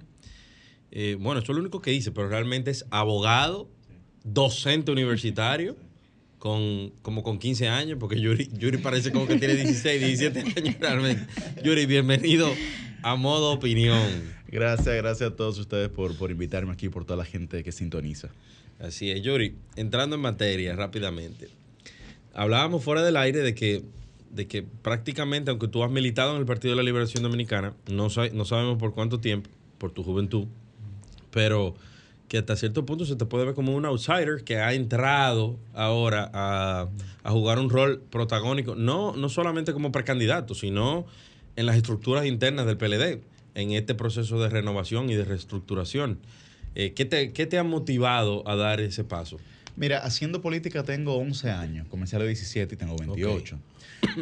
[0.90, 3.68] Eh, bueno, eso es lo único que dice, pero realmente es abogado,
[4.24, 5.76] docente universitario,
[6.38, 10.76] con, como con 15 años, porque Yuri, Yuri parece como que tiene 16, 17 años
[10.80, 11.26] realmente.
[11.62, 12.52] Yuri, bienvenido
[13.02, 14.02] a Modo Opinión.
[14.48, 18.28] Gracias, gracias a todos ustedes por, por invitarme aquí, por toda la gente que sintoniza.
[18.80, 21.48] Así es, Yuri, entrando en materia rápidamente.
[22.34, 23.82] Hablábamos fuera del aire de que
[24.32, 28.08] de que prácticamente, aunque tú has militado en el Partido de la Liberación Dominicana, no,
[28.08, 30.46] no sabemos por cuánto tiempo, por tu juventud,
[31.30, 31.74] pero
[32.28, 36.30] que hasta cierto punto se te puede ver como un outsider que ha entrado ahora
[36.32, 36.88] a,
[37.24, 41.04] jugar un rol protagónico, no, no solamente como precandidato, sino
[41.56, 43.20] en las estructuras internas del PLD,
[43.54, 46.20] en este proceso de renovación y de reestructuración.
[46.74, 49.36] Eh, ¿qué, te, ¿Qué te ha motivado a dar ese paso?
[49.76, 53.58] Mira, haciendo política tengo 11 años, comencé a los 17 y tengo 28.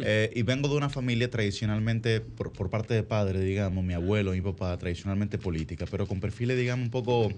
[0.03, 4.39] Eh, y vengo de una familia tradicionalmente, por, parte de padre, digamos, mi abuelo, mi
[4.39, 7.33] papá, tradicionalmente política, pero con perfiles, digamos, un poco,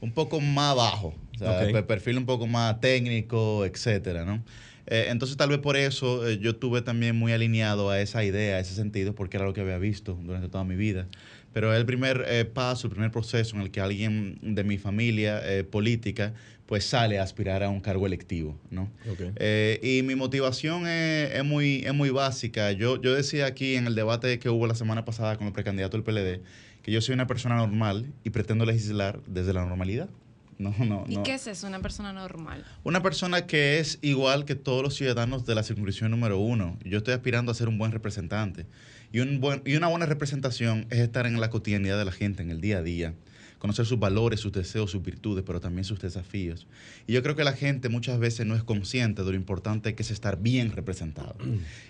[0.00, 4.42] un poco más bajo, o sea, perfil un poco más técnico, etcétera, ¿no?
[4.86, 8.56] Eh, entonces tal vez por eso eh, yo estuve también muy alineado a esa idea,
[8.56, 11.06] a ese sentido, porque era lo que había visto durante toda mi vida.
[11.52, 15.42] Pero es el primer paso, el primer proceso en el que alguien de mi familia
[15.70, 16.34] política
[16.68, 18.90] pues sale a aspirar a un cargo electivo, ¿no?
[19.36, 22.72] Eh, y mi motivación es, muy, es muy básica.
[22.72, 25.96] Yo, yo decía aquí en el debate que hubo la semana pasada con el precandidato
[25.96, 26.42] del PLD
[26.82, 30.10] que yo soy una persona normal y pretendo legislar desde la normalidad.
[30.58, 32.66] No, no, ¿Y qué es eso, una persona normal?
[32.84, 36.76] Una persona que es igual que todos los ciudadanos de la circunscripción número uno.
[36.84, 38.66] Yo estoy aspirando a ser un buen representante.
[39.10, 42.42] Y, un buen, y una buena representación es estar en la cotidianidad de la gente,
[42.42, 43.14] en el día a día
[43.58, 46.66] conocer sus valores, sus deseos, sus virtudes, pero también sus desafíos.
[47.06, 50.02] Y yo creo que la gente muchas veces no es consciente de lo importante que
[50.02, 51.36] es estar bien representado.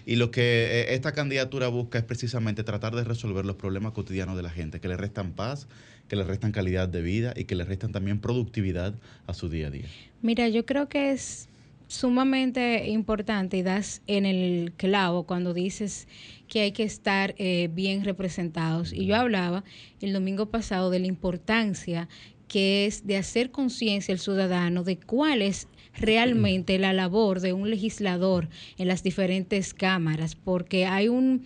[0.06, 4.36] Y lo que eh, esta candidatura busca es precisamente tratar de resolver los problemas cotidianos
[4.36, 5.68] de la gente, que le restan paz,
[6.08, 8.94] que le restan calidad de vida y que le restan también productividad
[9.26, 9.86] a su día a día.
[10.22, 11.48] Mira, yo creo que es
[11.88, 16.06] sumamente importante y das en el clavo cuando dices
[16.46, 18.92] que hay que estar eh, bien representados.
[18.92, 19.64] Y yo hablaba
[20.00, 22.08] el domingo pasado de la importancia
[22.46, 27.70] que es de hacer conciencia al ciudadano de cuál es realmente la labor de un
[27.70, 28.48] legislador
[28.78, 31.44] en las diferentes cámaras, porque hay un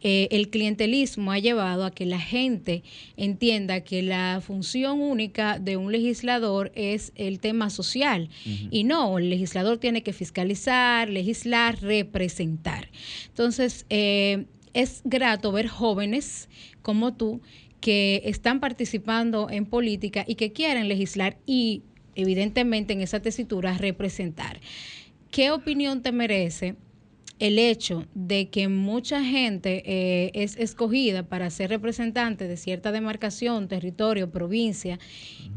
[0.00, 2.82] eh, el clientelismo ha llevado a que la gente
[3.16, 8.30] entienda que la función única de un legislador es el tema social.
[8.70, 12.88] Y no, el legislador tiene que fiscalizar, legislar, representar.
[13.28, 16.48] Entonces, eh, es grato ver jóvenes
[16.82, 17.40] como tú
[17.80, 21.82] que están participando en política y que quieren legislar y
[22.14, 24.60] evidentemente en esa tesitura representar.
[25.30, 26.76] ¿Qué opinión te merece
[27.38, 33.68] el hecho de que mucha gente eh, es escogida para ser representante de cierta demarcación,
[33.68, 34.98] territorio, provincia,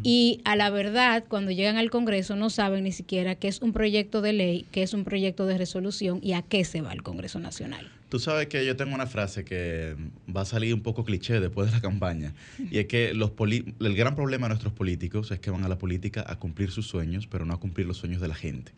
[0.03, 3.73] y a la verdad, cuando llegan al Congreso no saben ni siquiera qué es un
[3.73, 7.03] proyecto de ley, qué es un proyecto de resolución y a qué se va el
[7.03, 7.91] Congreso Nacional.
[8.09, 9.95] Tú sabes que yo tengo una frase que
[10.35, 13.95] va a salir un poco cliché después de la campaña, y es que los el
[13.95, 17.27] gran problema de nuestros políticos es que van a la política a cumplir sus sueños,
[17.27, 18.73] pero no a cumplir los sueños de la gente.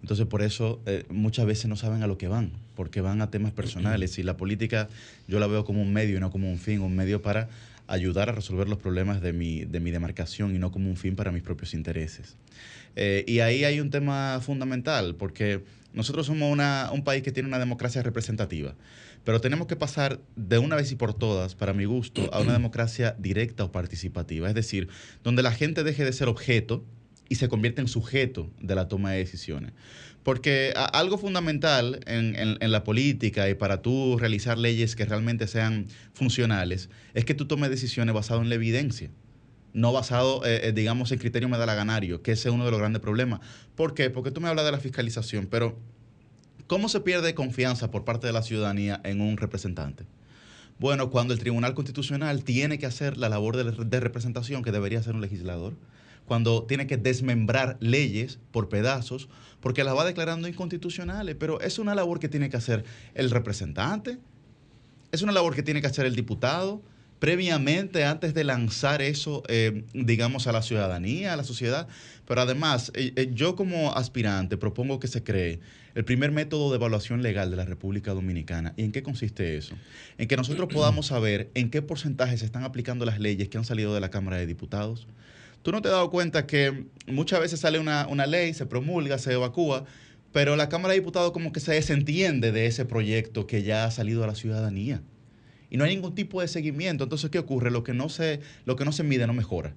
[0.00, 3.30] Entonces, por eso eh, muchas veces no saben a lo que van, porque van a
[3.30, 4.18] temas personales.
[4.18, 4.88] Y la política
[5.28, 7.48] yo la veo como un medio y no como un fin, un medio para
[7.86, 11.16] ayudar a resolver los problemas de mi, de mi demarcación y no como un fin
[11.16, 12.36] para mis propios intereses.
[12.96, 17.48] Eh, y ahí hay un tema fundamental, porque nosotros somos una, un país que tiene
[17.48, 18.74] una democracia representativa,
[19.24, 22.52] pero tenemos que pasar de una vez y por todas, para mi gusto, a una
[22.52, 24.88] democracia directa o participativa, es decir,
[25.22, 26.84] donde la gente deje de ser objeto
[27.28, 29.72] y se convierte en sujeto de la toma de decisiones.
[30.22, 36.90] Porque algo fundamental en, la política y para tú realizar leyes que realmente sean funcionales
[37.14, 39.10] es que tú tomes decisiones basadas en la evidencia,
[39.72, 43.00] no basado, eh, eh, digamos, en criterio medalaganario, que ese es uno de los grandes
[43.00, 43.40] problemas.
[43.76, 44.10] ¿Por qué?
[44.10, 45.78] Porque tú me hablas de la fiscalización, pero
[46.66, 50.06] ¿cómo se pierde confianza por parte de la ciudadanía en un representante?
[50.80, 55.14] Bueno, cuando el Tribunal Constitucional tiene que hacer la labor de representación que debería hacer
[55.14, 55.76] un legislador
[56.26, 59.28] cuando tiene que desmembrar leyes por pedazos,
[59.60, 62.84] porque las va declarando inconstitucionales, pero es una labor que tiene que hacer
[63.14, 64.18] el representante,
[65.12, 66.82] es una labor que tiene que hacer el diputado,
[67.18, 71.88] previamente, antes de lanzar eso, eh, digamos, a la ciudadanía, a la sociedad.
[72.26, 75.60] Pero además, eh, eh, yo como aspirante propongo que se cree
[75.94, 78.74] el primer método de evaluación legal de la República Dominicana.
[78.76, 79.74] ¿Y en qué consiste eso?
[80.18, 83.64] En que nosotros podamos saber en qué porcentaje se están aplicando las leyes que han
[83.64, 85.06] salido de la Cámara de Diputados,
[85.66, 89.32] ¿Tú no te has dado cuenta que muchas veces sale una, ley, se promulga, se
[89.32, 89.84] evacúa,
[90.30, 93.90] pero la Cámara de Diputados como que se desentiende de ese proyecto que ya ha
[93.90, 95.02] salido a la ciudadanía?
[95.68, 97.02] Y no hay ningún tipo de seguimiento.
[97.02, 97.72] Entonces, ¿qué ocurre?
[97.72, 99.74] Lo que no se, lo que no se mide no mejora.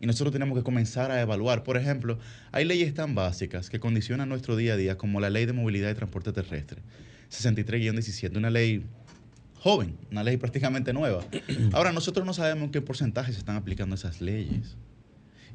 [0.00, 1.62] Y nosotros tenemos que comenzar a evaluar.
[1.62, 2.18] Por ejemplo,
[2.50, 5.88] hay leyes tan básicas que condicionan nuestro día a día, como la Ley de Movilidad
[5.88, 6.82] y Transporte Terrestre,
[7.30, 8.84] 63-17, una ley
[9.54, 11.22] joven, una ley prácticamente nueva.
[11.74, 14.76] Ahora, nosotros no sabemos en qué porcentaje se están aplicando esas leyes.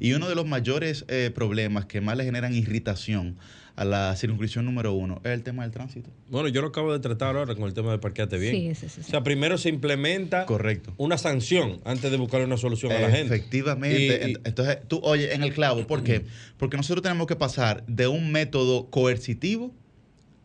[0.00, 3.36] Y uno de los mayores eh, problemas que más le generan irritación
[3.76, 6.10] a la circunscripción número uno es el tema del tránsito.
[6.28, 8.74] Bueno, yo lo acabo de tratar ahora con el tema de parqueate bien.
[8.76, 10.94] Sí, sí, sí, O sea, primero se implementa Correcto.
[10.96, 13.34] una sanción antes de buscar una solución a la gente.
[13.34, 14.38] Efectivamente.
[14.44, 16.24] Entonces, tú, oye, en el clavo, ¿por qué?
[16.56, 19.74] Porque nosotros tenemos que pasar de un método coercitivo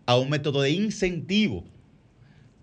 [0.07, 1.65] a un método de incentivo.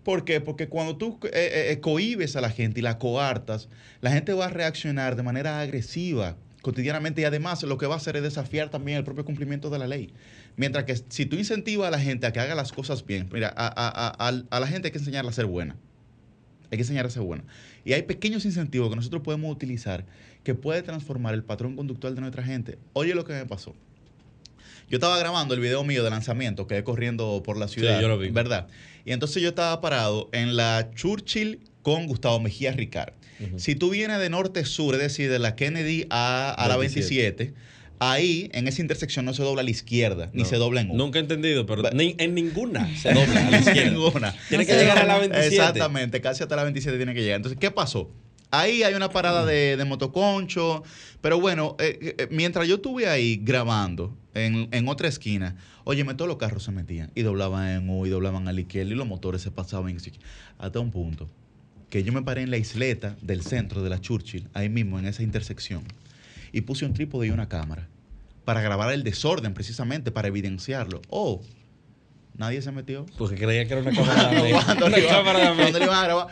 [0.02, 0.40] ¿Por qué?
[0.40, 3.68] Porque cuando tú eh, eh, eh, cohibes a la gente y la coartas,
[4.00, 6.36] la gente va a reaccionar de manera agresiva
[6.66, 9.78] cotidianamente y además lo que va a hacer es desafiar también el propio cumplimiento de
[9.78, 10.12] la ley.
[10.56, 13.54] Mientras que si tú incentivas a la gente a que haga las cosas bien, mira,
[13.56, 15.76] a, la gente hay que enseñarla a ser buena.
[16.64, 17.44] Hay que enseñarla a ser buena.
[17.84, 20.06] Y hay pequeños incentivos que nosotros podemos utilizar
[20.42, 22.78] que puede transformar el patrón conductual de nuestra gente.
[22.94, 23.76] Oye lo que me pasó.
[24.90, 28.18] Yo estaba grabando el video mío de lanzamiento, que corriendo por la ciudad, yo lo
[28.18, 28.30] vi.
[28.30, 28.66] ¿verdad?
[29.04, 33.12] Y entonces yo estaba parado en la Churchill con Gustavo Mejía Ricard.
[33.56, 37.54] Si tú vienes de norte-sur, es decir, de la Kennedy a, la 27,
[37.98, 40.98] ahí en esa intersección no se dobla a la izquierda, ni se dobla en una.
[40.98, 43.90] Nunca he entendido, pero en ninguna se dobla a la izquierda.
[43.90, 44.34] ninguna.
[44.48, 45.54] Tiene que llegar a la 27.
[45.54, 47.36] Exactamente, casi hasta la 27 tiene que llegar.
[47.36, 48.10] Entonces, ¿qué pasó?
[48.50, 50.84] Ahí hay una parada de, motoconcho,
[51.20, 56.14] pero bueno, eh, eh, eh, mientras yo estuve ahí grabando en, en, otra esquina, óyeme,
[56.14, 58.94] todos los carros se metían y doblaban en U y doblaban a la izquierda y
[58.94, 59.96] los motores se pasaban
[60.58, 61.28] hasta un punto
[61.90, 65.06] que yo me paré en la isleta del centro de la Churchill, ahí mismo, en
[65.06, 65.82] esa intersección,
[66.52, 67.88] y puse un trípode y una cámara
[68.44, 71.02] para grabar el desorden, precisamente, para evidenciarlo.
[71.08, 71.42] Oh,
[72.36, 73.06] nadie se metió.
[73.18, 76.28] Porque creía que era una cámara de grabar.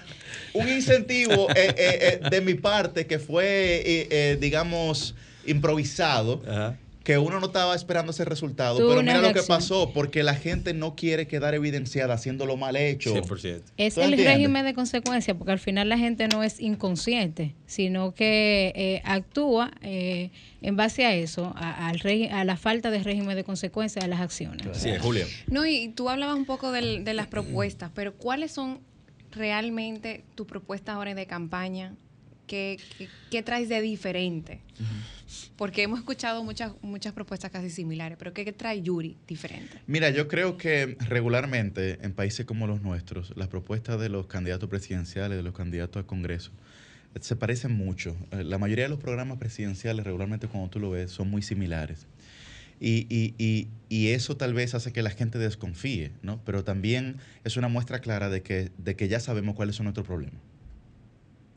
[0.53, 6.43] Un incentivo eh, eh, eh, de mi parte que fue, digamos, improvisado.
[6.49, 10.35] Ajá que uno no estaba esperando ese resultado, pero mira lo que pasó, porque la
[10.35, 13.15] gente no quiere quedar evidenciada haciéndolo mal hecho.
[13.15, 13.63] 100%.
[13.77, 18.73] Es el régimen de consecuencia, porque al final la gente no es inconsciente, sino que
[18.75, 20.31] eh, actúa eh,
[20.63, 24.67] en base a eso, a, a la falta de régimen de consecuencia de las acciones.
[24.67, 25.27] Así es, Julio.
[25.47, 28.81] No, y tú hablabas un poco de las propuestas, pero ¿cuáles son
[29.31, 31.95] realmente tu propuesta ahora de campaña?
[32.47, 34.61] ¿Qué, qué, qué traes de diferente?
[35.57, 39.79] Porque hemos escuchado muchas, muchas propuestas casi similares, pero ¿qué trae Yuri diferente?
[39.87, 44.69] Mira, yo creo que regularmente en países como los nuestros, las propuestas de los candidatos
[44.69, 46.51] presidenciales, de los candidatos al Congreso,
[47.21, 48.17] se parecen mucho.
[48.33, 52.07] Eh, La mayoría de los programas presidenciales, regularmente cuando tú lo ves, son muy similares.
[52.81, 56.41] Y, y- y- y eso tal vez hace que la gente desconfíe, ¿no?
[56.45, 60.07] Pero también es una muestra clara de que, de que ya sabemos cuáles son nuestros
[60.07, 60.41] problemas.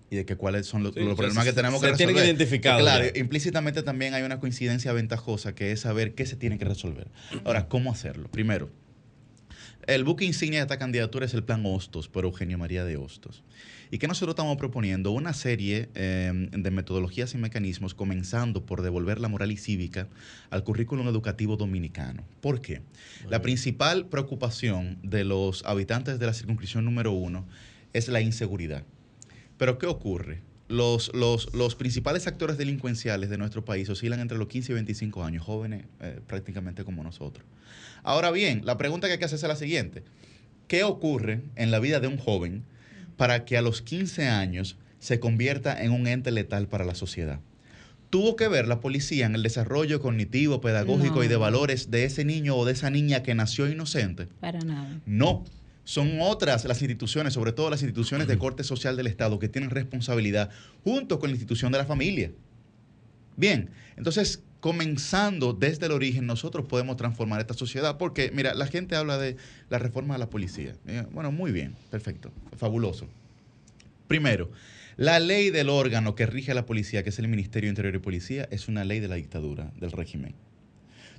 [0.09, 2.35] Y de que cuáles son los, Sí, problemas se- que tenemos se que tienen resolver.
[2.35, 3.19] identificados Claro, ya.
[3.19, 7.09] implícitamente también hay una coincidencia ventajosa que es saber qué se tiene que resolver.
[7.43, 8.29] Ahora, ¿cómo hacerlo?
[8.31, 8.69] Primero,
[9.85, 13.43] el buque insignia de esta candidatura es el Plan Hostos por Eugenio María de Hostos.
[13.89, 15.11] ¿Y qué nosotros estamos proponiendo?
[15.11, 20.09] Una serie eh, de metodologías y mecanismos, comenzando por devolver la moral y cívica
[20.49, 22.23] al currículum educativo dominicano.
[22.41, 22.81] ¿Por qué?
[23.29, 27.45] La principal preocupación de los habitantes de la circunscripción número uno
[27.93, 28.83] es la inseguridad.
[29.57, 30.41] Pero ¿qué ocurre?
[30.67, 35.23] Los, los, los principales actores delincuenciales de nuestro país oscilan entre los 15 y 25
[35.23, 37.45] años, jóvenes eh, prácticamente como nosotros.
[38.03, 40.03] Ahora bien, la pregunta que hay que hacerse es la siguiente.
[40.67, 42.63] ¿Qué ocurre en la vida de un joven
[43.15, 47.39] para que a los 15 años se convierta en un ente letal para la sociedad?
[48.09, 52.23] ¿Tuvo que ver la policía en el desarrollo cognitivo, pedagógico y de valores de ese
[52.23, 54.27] niño o de esa niña que nació inocente?
[54.39, 55.01] Para nada.
[55.05, 55.43] No.
[55.87, 59.69] Son otras las instituciones, sobre todo las instituciones de corte social del Estado, que tienen
[59.69, 60.49] responsabilidad
[60.83, 62.29] junto con la institución de la familia.
[63.37, 68.97] Bien, entonces, comenzando desde el origen, nosotros podemos transformar esta sociedad, porque, mira, la gente
[68.97, 69.37] habla de
[69.69, 70.75] la reforma de la policía.
[70.87, 73.07] Eh, Bueno, muy bien, perfecto, fabuloso.
[74.09, 74.51] Primero,
[74.97, 77.95] la ley del órgano que rige a la policía, que es el Ministerio de Interior
[77.95, 80.35] y Policía, es una ley de la dictadura, del régimen.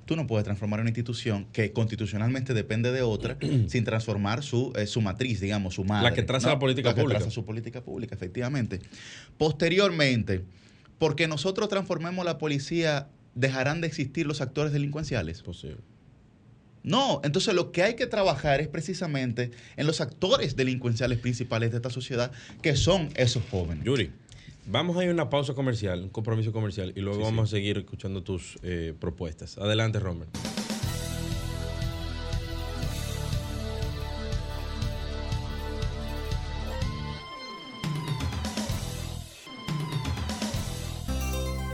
[0.09, 3.37] Tú no puedes transformar una institución que constitucionalmente depende de otra
[3.67, 6.15] sin transformar su, eh, su matriz, digamos, su madre.
[6.15, 7.19] que traza la política la que pública.
[7.19, 8.79] traza su política pública, efectivamente.
[9.37, 10.41] Posteriormente,
[10.97, 15.43] porque nosotros transformemos la policía, dejarán de existir los actores delincuenciales.
[15.43, 15.77] Posible.
[16.81, 21.77] No, entonces lo que hay que trabajar es precisamente en los actores delincuenciales principales de
[21.77, 22.31] esta sociedad,
[22.63, 23.83] que son esos jóvenes.
[23.83, 24.11] Yuri,
[24.69, 27.55] vamos a ir a una pausa comercial, un compromiso comercial, y luego Sí, vamos sí.
[27.55, 29.57] a seguir escuchando tus eh, propuestas.
[29.57, 30.27] Adelante, Romer.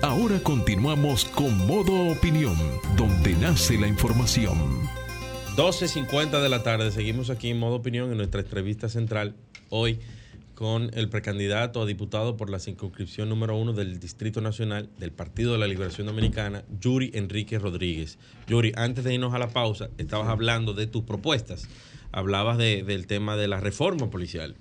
[0.02, 2.56] Ahora continuamos con Modo Opinión,
[2.96, 4.88] donde nace la información.
[5.56, 9.36] 12.50 de la tarde, seguimos aquí en modo opinión en nuestra entrevista central
[9.70, 10.00] hoy
[10.56, 15.52] con el precandidato a diputado por la circunscripción número uno del Distrito Nacional del Partido
[15.52, 18.18] de la Liberación Dominicana, Yuri Enrique Rodríguez.
[18.48, 21.68] Yuri, antes de irnos a la pausa, estabas hablando de tus propuestas.
[22.14, 24.56] Hablabas de- del tema de la reforma policial.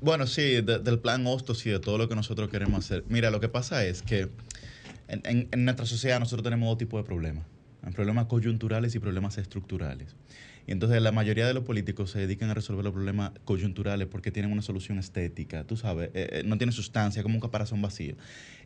[0.00, 3.04] Bueno, sí, de- del plan Hostos y de todo lo que nosotros queremos hacer.
[3.08, 4.28] Mira, lo que pasa es que
[5.06, 7.44] en, en- nuestra sociedad nosotros tenemos dos tipos de problemas.
[7.94, 10.16] Problemas coyunturales y problemas estructurales.
[10.66, 14.30] Y entonces la mayoría de los políticos se dedican a resolver los problemas coyunturales porque
[14.30, 18.16] tienen una solución estética, tú sabes, eh, eh, no tiene sustancia, como un caparazón vacío.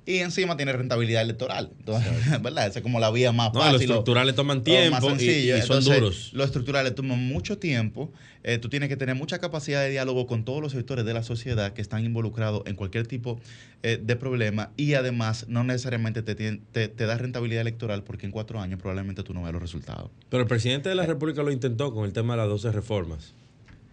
[0.07, 1.71] Y encima tiene rentabilidad electoral.
[1.79, 2.11] Entonces,
[2.43, 2.67] ¿verdad?
[2.67, 3.73] Esa es como la vía más No, fácil.
[3.73, 6.31] los estructurales toman tiempo y- y son Entonces, duros.
[6.33, 8.11] Los estructurales toman mucho tiempo.
[8.45, 11.23] eh, tú tienes que tener mucha capacidad de diálogo con todos los sectores de la
[11.23, 13.39] sociedad que están involucrados en cualquier tipo
[13.83, 18.33] eh, de problema y además no necesariamente te, te, te da rentabilidad electoral porque en
[18.33, 20.11] cuatro años probablemente tú no veas los resultados.
[20.31, 23.35] Pero el presidente de la República lo intentó con el tema de las 12 reformas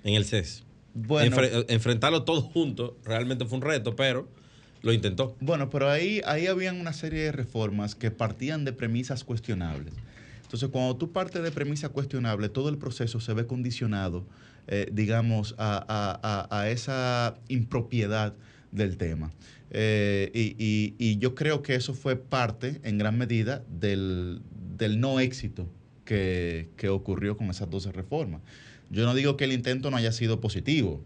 [0.03, 0.63] en el CES.
[0.93, 4.29] Bueno, Enfre- enfrentarlo todo junto realmente fue un reto, pero
[4.85, 5.35] lo intentó.
[5.41, 9.93] Bueno, pero ahí, ahí habían una serie de reformas que partían de premisas cuestionables.
[10.43, 14.25] Entonces, cuando tú partes de premisas cuestionables, todo el proceso se ve condicionado,
[14.67, 18.35] eh, digamos, a, a- a- esa impropiedad
[18.71, 19.31] del tema.
[19.71, 24.41] Eh, y, y- y yo creo que eso fue parte, en gran medida, del,
[24.77, 25.67] del no éxito
[26.05, 28.41] que, que ocurrió con esas 12 reformas.
[28.91, 31.03] Yo no digo que el intento no haya sido positivo.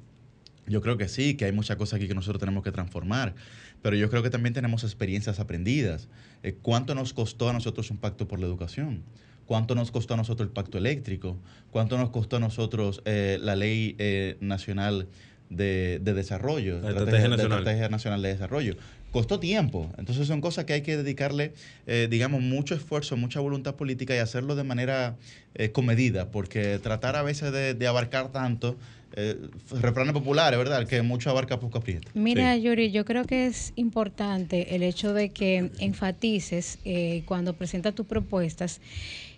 [0.67, 3.33] Yo creo que sí, que hay muchas cosas aquí que nosotros tenemos que transformar,
[3.81, 6.07] pero yo creo que también tenemos experiencias aprendidas.
[6.43, 9.03] Eh, ¿Cuánto nos costó a nosotros un pacto por la educación?
[9.45, 11.37] ¿Cuánto nos costó a nosotros el pacto eléctrico?
[11.71, 15.07] ¿Cuánto nos costó a nosotros eh, la ley eh, nacional
[15.49, 16.79] de, de desarrollo?
[16.81, 17.59] La Estrategia de Nacional.
[17.59, 18.75] Estrategia Nacional de Desarrollo.
[19.11, 19.91] Costó tiempo.
[19.97, 21.53] Entonces son cosas que hay que dedicarle,
[21.87, 25.17] eh, digamos, mucho esfuerzo, mucha voluntad política y hacerlo de manera
[25.55, 28.77] eh, comedida, porque tratar a veces de, de abarcar tanto
[29.13, 29.35] eh,
[29.81, 30.85] refranes populares, ¿verdad?
[30.87, 32.11] Que mucho abarca, poco aprieta.
[32.13, 37.95] Mira, Yuri, yo creo que es importante el hecho de que enfatices eh, cuando presentas
[37.95, 38.81] tus propuestas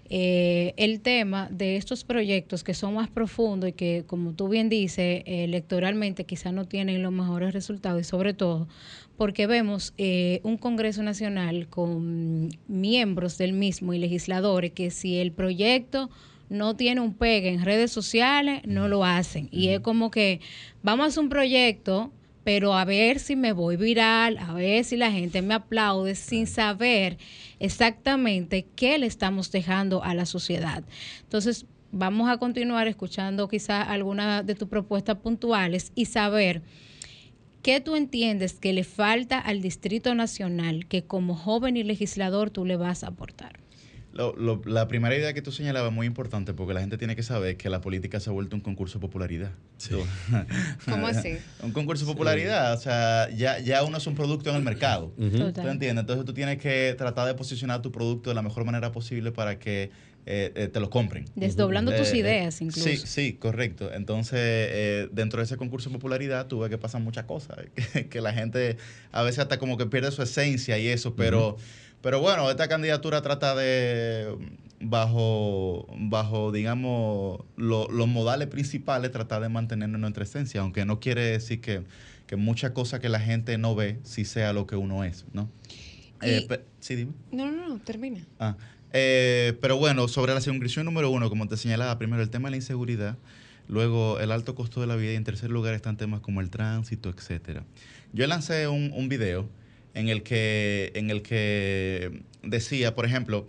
[0.10, 4.68] eh, el tema de estos proyectos que son más profundos y que, como tú bien
[4.68, 8.68] dices, electoralmente quizás no tienen los mejores resultados y sobre todo
[9.22, 15.32] porque vemos eh, un Congreso Nacional con miembros del mismo y legisladores que si el
[15.32, 16.10] proyecto
[16.50, 19.48] no tiene un pegue en redes sociales, no lo hacen.
[19.52, 20.42] Y es como que
[20.82, 22.12] vamos a hacer un proyecto,
[22.44, 26.48] pero a ver si me voy viral, a ver si la gente me aplaude sin
[26.48, 27.20] saber
[27.60, 30.84] exactamente qué le estamos dejando a la sociedad.
[31.22, 36.64] Entonces, vamos a continuar escuchando quizás algunas de tus propuestas puntuales y saber
[37.62, 42.66] qué tú entiendes que le falta al Distrito Nacional que como joven y legislador tú
[42.66, 43.60] le vas a aportar.
[44.14, 47.16] Lo, lo, la primera idea que tú señalabas es muy importante porque la gente tiene
[47.16, 49.52] que saber que la política se ha vuelto un concurso de popularidad.
[49.78, 49.96] Sí.
[50.90, 51.38] ¿Cómo así?
[51.64, 52.74] un concurso de popularidad.
[52.74, 52.80] Sí.
[52.80, 55.14] O sea, ya, ya uno es un producto en el mercado.
[55.18, 55.54] Uh -huh.
[55.54, 56.02] ¿Tú entiendes?
[56.02, 59.60] Entonces tú tienes que tratar de posicionar tu producto de la mejor manera posible para
[59.60, 59.92] que
[60.26, 61.26] eh, eh, te lo compren.
[61.36, 62.00] Desdoblando uh -huh.
[62.00, 62.88] tus ideas, eh, incluso.
[62.88, 63.92] Sí, sí, correcto.
[63.94, 67.58] Entonces, dentro de ese concurso de popularidad, tú ves que pasan muchas cosas.
[67.94, 68.78] Que, que, la gente
[69.12, 71.50] a veces hasta como que pierde su esencia y eso, pero.
[71.50, 71.62] Uh -huh.
[72.02, 74.36] Pero bueno, esta candidatura trata de,
[74.80, 81.22] bajo, bajo digamos, lo, los modales principales, tratar de mantener nuestra esencia, aunque no quiere
[81.22, 81.84] decir que,
[82.26, 85.50] que muchas cosas que la gente no ve, sí sea lo que uno es, ¿no?
[86.24, 87.14] Y, eh, sí, dime.
[87.32, 88.26] No, no, no, termina.
[88.40, 88.58] Ah,
[88.94, 92.52] eh, pero bueno, sobre la circunscripción número uno, como te señalaba, primero el tema de
[92.52, 93.18] la inseguridad,
[93.68, 96.50] luego el alto costo de la vida y en tercer lugar están temas como el
[96.50, 97.64] tránsito, etcétera.
[98.14, 99.48] Yo lancé un, un video
[99.94, 103.48] en el que, en el que decía, por ejemplo,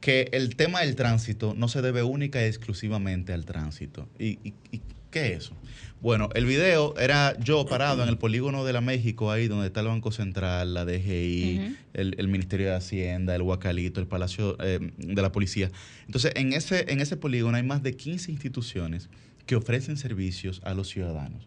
[0.00, 4.08] que el tema del tránsito no se debe única y exclusivamente al tránsito.
[4.18, 4.82] ¿Y, y, y
[5.12, 5.54] qué es eso?
[6.00, 9.80] Bueno, el video era yo parado en el polígono de la México, ahí donde está
[9.80, 11.76] el Banco Central, la DGI, uh -huh.
[11.92, 15.70] el, el, Ministerio de Hacienda, el Huacalito, el Palacio eh, de la Policía.
[16.06, 19.10] Entonces, en ese, en ese polígono hay más de 15 instituciones
[19.46, 21.46] que ofrecen servicios a los ciudadanos.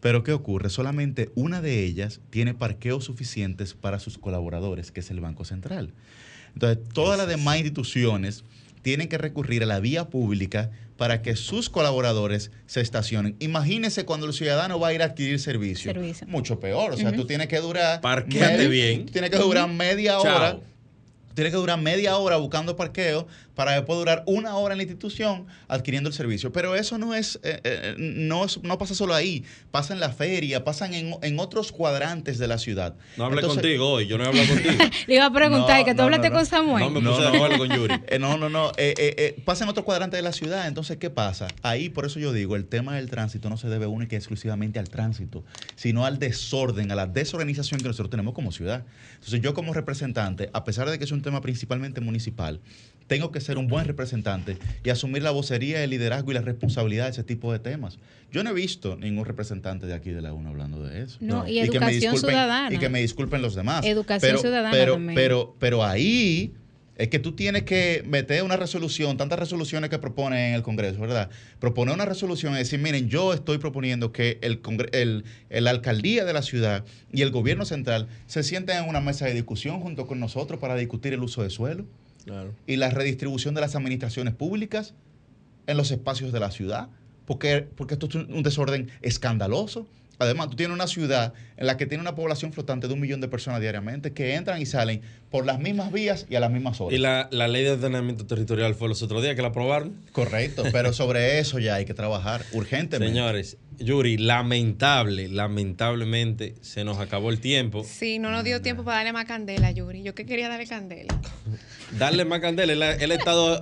[0.00, 0.68] Pero ¿qué ocurre?
[0.68, 5.94] Solamente una de ellas tiene parqueos suficientes para sus colaboradores, que es el Banco Central.
[6.52, 8.44] Entonces, todas las demás instituciones
[8.86, 13.34] tienen que recurrir a la vía pública para que sus colaboradores se estacionen.
[13.40, 15.92] Imagínense cuando el ciudadano va a ir a adquirir servicio.
[15.92, 16.24] servicio.
[16.28, 16.92] Mucho peor.
[16.92, 17.16] O sea, uh -huh.
[17.16, 18.00] tú tienes que durar...
[18.00, 19.06] Parqueate bien.
[19.06, 20.52] Tienes que durar media hora.
[20.52, 20.62] Chao
[21.36, 23.26] tiene que durar media hora buscando parqueo
[23.56, 26.52] para después durar una hora en la institución adquiriendo el servicio.
[26.52, 30.10] Pero eso no es, eh, eh, no, es no pasa solo ahí, pasa en la
[30.10, 32.94] feria, pasan en, en otros cuadrantes de la ciudad.
[33.16, 34.74] No hablé Entonces, contigo hoy, yo no he hablado contigo.
[35.06, 36.84] Le iba a preguntar, no, ¿que tú no, hablaste no, con Samuel?
[36.84, 37.94] No, me puse de acuerdo con Yuri.
[38.08, 38.72] Eh, no, no, no,
[39.46, 40.68] pasa en otros cuadrantes de la ciudad.
[40.68, 41.48] Entonces, ¿qué pasa?
[41.62, 44.78] Ahí, por eso yo digo, el tema del tránsito no se debe única y exclusivamente
[44.78, 45.44] al tránsito,
[45.76, 48.84] sino al desorden, a la desorganización que nosotros tenemos como ciudad.
[49.14, 52.60] Entonces, yo como representante, a pesar de que es un tema principalmente municipal,
[53.06, 57.04] tengo que ser un buen representante y asumir la vocería, el liderazgo y la responsabilidad
[57.04, 57.98] de ese tipo de temas.
[58.32, 61.18] Yo no he visto ningún representante de aquí de la UNA hablando de eso.
[61.20, 61.48] No, no.
[61.48, 62.74] y, y educación ciudadana.
[62.74, 63.84] Y que me disculpen los demás.
[63.84, 65.14] Educación pero, ciudadana pero, también.
[65.14, 66.52] Pero, pero ahí
[66.96, 70.98] es que tú tienes que meter una resolución, tantas resoluciones que proponen en el Congreso,
[70.98, 71.30] ¿verdad?
[71.60, 74.60] Proponer una resolución y decir, miren, yo estoy proponiendo que el,
[74.92, 79.26] el, el, alcaldía de la ciudad y el gobierno central se sienten en una mesa
[79.26, 81.84] de discusión junto con nosotros para discutir el uso de suelo
[82.26, 82.54] claro.
[82.66, 84.94] y la redistribución de las administraciones públicas
[85.66, 86.88] en los espacios de la ciudad,
[87.24, 89.86] porque, porque esto es un desorden escandaloso.
[90.18, 93.20] Además, tú tienes una ciudad en la que tiene una población flotante de un millón
[93.20, 96.80] de personas diariamente que entran y salen por las mismas vías y a las mismas
[96.80, 96.96] horas.
[96.96, 99.94] Y la, la ley de ordenamiento territorial fue los otros días que la aprobaron.
[100.12, 103.12] Correcto, pero sobre eso ya hay que trabajar urgentemente.
[103.12, 107.84] Señores, Yuri, lamentable, lamentablemente se nos acabó el tiempo.
[107.84, 110.02] Sí, no nos dio tiempo para darle más candela, Yuri.
[110.02, 111.14] Yo que quería darle candela.
[111.92, 112.72] darle más candela.
[112.72, 113.60] Él, él, ha estado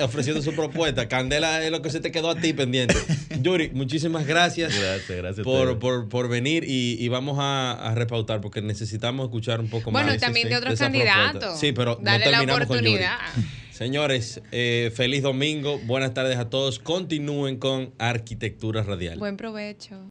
[0.00, 1.08] ofreciendo su propuesta.
[1.08, 2.94] Candela es lo que se te quedó a ti pendiente.
[3.40, 4.78] Yuri, muchísimas gracias.
[4.78, 5.44] Gracias, gracias.
[5.44, 9.90] Por, por, por, venir y, y vamos a, a, repautar porque necesitamos escuchar un poco
[9.90, 10.16] bueno, más.
[10.16, 11.58] Bueno, también de otros candidatos.
[11.58, 13.18] Sí, pero Dale no terminamos la oportunidad.
[13.34, 13.62] Con Yuri.
[13.72, 16.78] Señores, eh, feliz domingo, buenas tardes a todos.
[16.78, 19.18] Continúen con Arquitectura Radial.
[19.18, 19.96] Buen provecho.